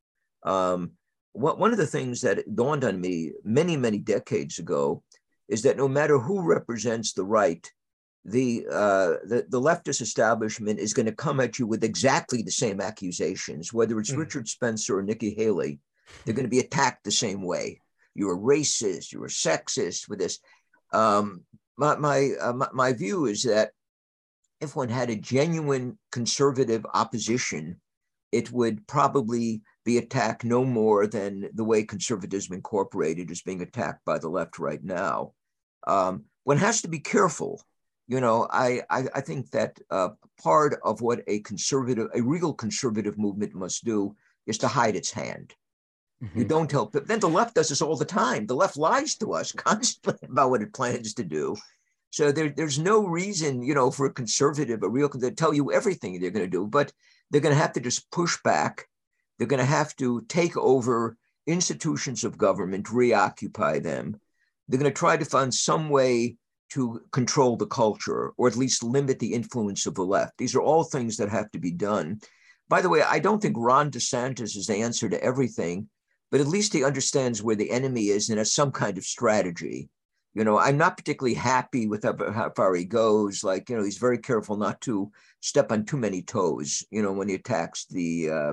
[0.42, 0.90] Um,
[1.32, 5.02] what, one of the things that dawned on me many, many decades ago
[5.48, 7.66] is that no matter who represents the right,
[8.26, 12.50] the, uh, the, the leftist establishment is going to come at you with exactly the
[12.50, 14.18] same accusations, whether it's mm.
[14.18, 15.80] Richard Spencer or Nikki Haley
[16.24, 17.80] they're going to be attacked the same way.
[18.14, 19.12] You're a racist.
[19.12, 20.08] You're a sexist.
[20.08, 20.38] With this,
[20.92, 21.44] um,
[21.76, 23.70] my my, uh, my my view is that
[24.60, 27.80] if one had a genuine conservative opposition,
[28.30, 34.04] it would probably be attacked no more than the way conservatism incorporated is being attacked
[34.04, 35.32] by the left right now.
[35.86, 37.62] Um, one has to be careful.
[38.06, 40.10] You know, I I, I think that uh,
[40.42, 44.14] part of what a conservative, a real conservative movement must do
[44.46, 45.54] is to hide its hand.
[46.22, 46.38] Mm-hmm.
[46.38, 47.06] You don't help it.
[47.06, 48.46] Then the left does this all the time.
[48.46, 51.56] The left lies to us constantly about what it plans to do.
[52.10, 55.72] So there, there's no reason, you know, for a conservative, a real, to tell you
[55.72, 56.92] everything they're going to do, but
[57.30, 58.86] they're going to have to just push back.
[59.38, 61.16] They're going to have to take over
[61.46, 64.20] institutions of government, reoccupy them.
[64.68, 66.36] They're going to try to find some way
[66.72, 70.38] to control the culture or at least limit the influence of the left.
[70.38, 72.20] These are all things that have to be done.
[72.68, 75.88] By the way, I don't think Ron DeSantis is the answer to everything
[76.32, 79.90] but at least he understands where the enemy is and has some kind of strategy.
[80.32, 83.44] You know, I'm not particularly happy with how, how far he goes.
[83.44, 87.12] Like, you know, he's very careful not to step on too many toes, you know,
[87.12, 88.52] when he attacks the, uh,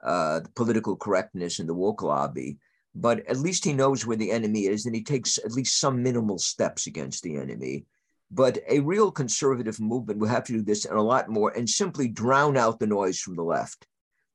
[0.00, 2.58] uh, the political correctness and the woke lobby.
[2.94, 6.04] But at least he knows where the enemy is and he takes at least some
[6.04, 7.84] minimal steps against the enemy.
[8.30, 11.68] But a real conservative movement will have to do this and a lot more and
[11.68, 13.88] simply drown out the noise from the left.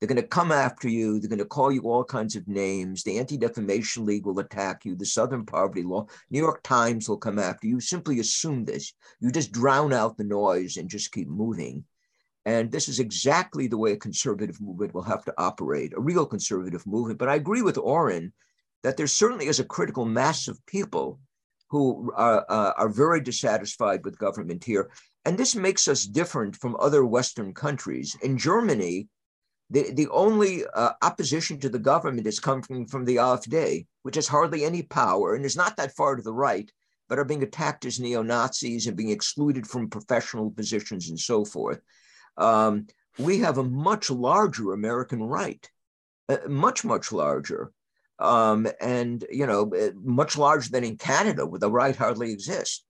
[0.03, 1.17] They're going to come after you.
[1.17, 3.03] They're going to call you all kinds of names.
[3.03, 4.97] The Anti Defamation League will attack you.
[4.97, 7.79] The Southern Poverty Law, New York Times will come after you.
[7.79, 8.91] Simply assume this.
[9.21, 11.85] You just drown out the noise and just keep moving.
[12.45, 16.25] And this is exactly the way a conservative movement will have to operate, a real
[16.25, 17.17] conservative movement.
[17.17, 18.33] But I agree with Auron
[18.81, 21.21] that there certainly is a critical mass of people
[21.69, 24.91] who are, uh, are very dissatisfied with government here.
[25.23, 28.17] And this makes us different from other Western countries.
[28.21, 29.07] In Germany,
[29.74, 34.28] the, the only uh, opposition to the government is coming from the AfD, which has
[34.28, 36.71] hardly any power and is not that far to the right,
[37.09, 41.43] but are being attacked as neo Nazis and being excluded from professional positions and so
[41.43, 41.82] forth.
[42.38, 42.86] Um,
[43.17, 45.67] we have a much larger American right,
[46.30, 47.71] uh, much, much larger.
[48.19, 52.86] Um, and, you know, uh, much larger than in Canada, where the right hardly exists.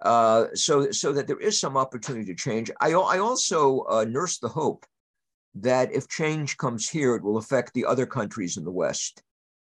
[0.00, 2.72] Uh, so, so that there is some opportunity to change.
[2.80, 4.84] I, I also uh, nurse the hope
[5.54, 9.22] that if change comes here, it will affect the other countries in the West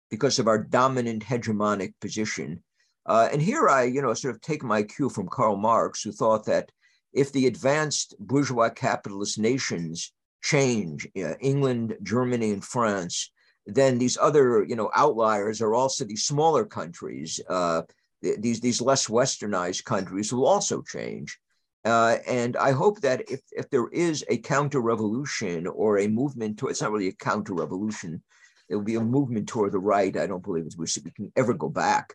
[0.10, 2.64] because of our dominant hegemonic position.
[3.06, 6.12] Uh, and here I, you know, sort of take my cue from Karl Marx, who
[6.12, 6.72] thought that
[7.14, 10.12] if the advanced bourgeois capitalist nations
[10.44, 13.32] change, uh, England, Germany, and France,
[13.66, 17.40] then these other, you know, outliers are also these smaller countries.
[17.50, 17.82] Uh,
[18.22, 21.38] these these less westernized countries will also change.
[21.86, 26.60] Uh, and I hope that if, if there is a counter revolution or a movement
[26.60, 28.22] to, it's not really a counter revolution,
[28.70, 30.16] it will be a movement toward the right.
[30.16, 32.14] I don't believe we, we can ever go back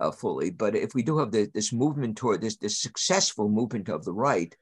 [0.00, 0.50] uh, fully.
[0.50, 4.12] But if we do have the, this movement toward this, this successful movement of the
[4.12, 4.54] right,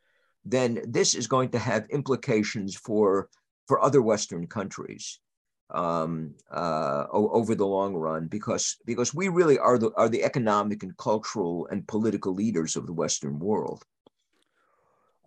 [0.45, 3.29] then this is going to have implications for,
[3.69, 5.21] for other Western countries
[5.71, 10.83] um, uh, over the long run because because we really are the are the economic
[10.83, 13.85] and cultural and political leaders of the Western world.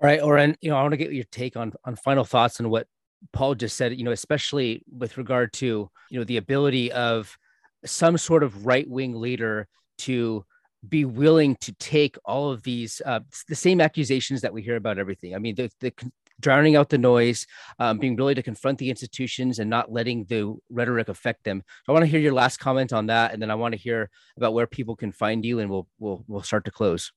[0.01, 2.59] All right, Auron, you know, I want to get your take on on final thoughts
[2.59, 2.87] on what
[3.33, 7.37] Paul just said, you know, especially with regard to, you know, the ability of
[7.85, 9.67] some sort of right-wing leader
[9.99, 10.43] to
[10.89, 14.97] be willing to take all of these uh, the same accusations that we hear about
[14.97, 15.35] everything.
[15.35, 15.93] I mean, the, the
[16.39, 17.45] drowning out the noise,
[17.77, 21.61] um, being willing to confront the institutions and not letting the rhetoric affect them.
[21.87, 24.09] I want to hear your last comment on that, and then I want to hear
[24.35, 27.11] about where people can find you, and we'll we'll we'll start to close.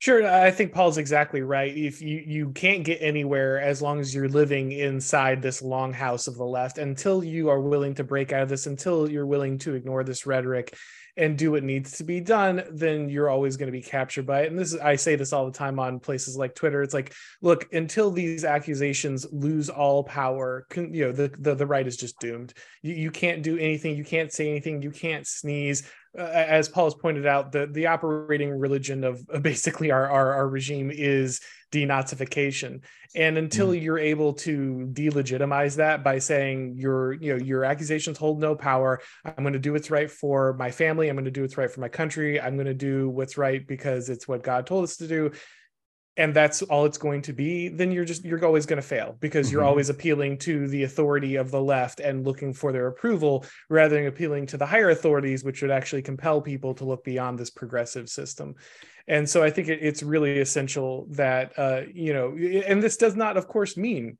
[0.00, 1.76] Sure, I think Paul's exactly right.
[1.76, 6.26] If you you can't get anywhere as long as you're living inside this long house
[6.26, 9.58] of the left until you are willing to break out of this, until you're willing
[9.58, 10.74] to ignore this rhetoric
[11.18, 14.40] and do what needs to be done, then you're always going to be captured by
[14.44, 14.50] it.
[14.50, 16.82] And this is I say this all the time on places like Twitter.
[16.82, 21.86] It's like, look, until these accusations lose all power, you know, the the, the right
[21.86, 22.54] is just doomed.
[22.80, 25.82] You, you can't do anything, you can't say anything, you can't sneeze
[26.18, 30.32] uh, as Paul has pointed out, the the operating religion of uh, basically our, our,
[30.34, 31.40] our regime is
[31.70, 32.80] denazification.
[33.14, 33.82] And until mm.
[33.82, 39.00] you're able to delegitimize that by saying your you know your accusations hold no power,
[39.24, 41.08] I'm going to do what's right for my family.
[41.08, 42.40] I'm going to do what's right for my country.
[42.40, 45.30] I'm going to do what's right because it's what God told us to do
[46.20, 49.16] and that's all it's going to be then you're just you're always going to fail
[49.20, 49.54] because mm-hmm.
[49.54, 53.96] you're always appealing to the authority of the left and looking for their approval rather
[53.96, 57.48] than appealing to the higher authorities which would actually compel people to look beyond this
[57.48, 58.54] progressive system
[59.08, 63.16] and so i think it, it's really essential that uh, you know and this does
[63.16, 64.18] not of course mean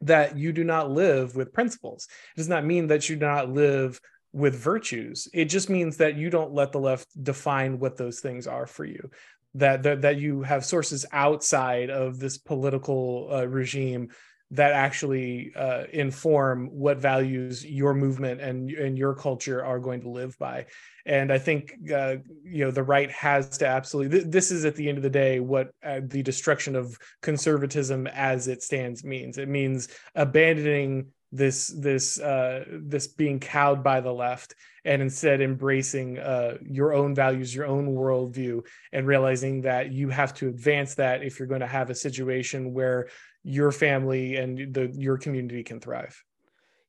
[0.00, 3.50] that you do not live with principles it does not mean that you do not
[3.50, 4.00] live
[4.32, 5.28] with virtues.
[5.32, 8.84] It just means that you don't let the left define what those things are for
[8.84, 9.08] you
[9.54, 14.10] that that, that you have sources outside of this political uh, regime
[14.50, 20.10] that actually uh, inform what values your movement and and your culture are going to
[20.10, 20.66] live by.
[21.06, 24.76] And i think uh, you know the right has to absolutely th- this is at
[24.76, 29.38] the end of the day what uh, the destruction of conservatism as it stands means.
[29.38, 34.54] It means abandoning this this uh, this being cowed by the left
[34.84, 40.34] and instead embracing uh, your own values, your own worldview, and realizing that you have
[40.34, 43.08] to advance that if you're going to have a situation where
[43.42, 46.22] your family and the your community can thrive.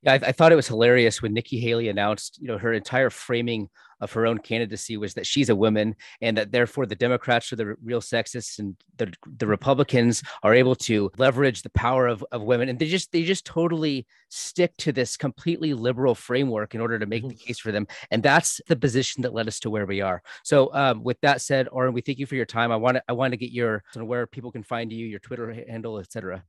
[0.06, 3.10] Yeah, I, I, thought it was hilarious when Nikki Haley announced, you know, her entire
[3.10, 3.70] framing
[4.02, 7.56] of her own candidacy was that she's a woman and that therefore the Democrats are
[7.56, 12.44] the real sexists and the, the Republicans are able to leverage the power of, of
[12.44, 12.70] women.
[12.70, 17.06] And they just they just totally stick to this completely liberal framework in order to
[17.06, 17.30] make mm-hmm.
[17.30, 17.88] the case for them.
[18.12, 20.22] And that's the position that led us to where we are.
[20.44, 22.72] So um, with that said, Auron, we thank you for your time.
[22.72, 25.52] I want to I want to get your where people can find you, your Twitter
[25.68, 26.44] handle, etc.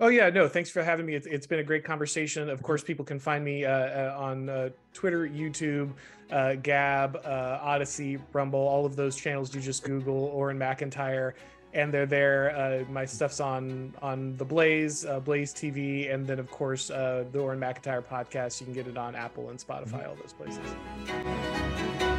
[0.00, 1.14] Oh yeah, no, thanks for having me.
[1.14, 2.48] it's, it's been a great conversation.
[2.48, 5.92] Of course, people can find me uh, uh, on uh, Twitter, YouTube,
[6.30, 9.54] uh, Gab, uh, Odysee, Rumble, all of those channels.
[9.54, 11.34] You just Google Auron Macintyre,
[11.74, 12.56] and they're there.
[12.56, 17.58] Uh, my stuff's on on the Blaze, Blaze TV, and then of course the Auron
[17.58, 18.60] Macintyre podcast.
[18.60, 22.11] You can get it on Apple and Spotify, all those places.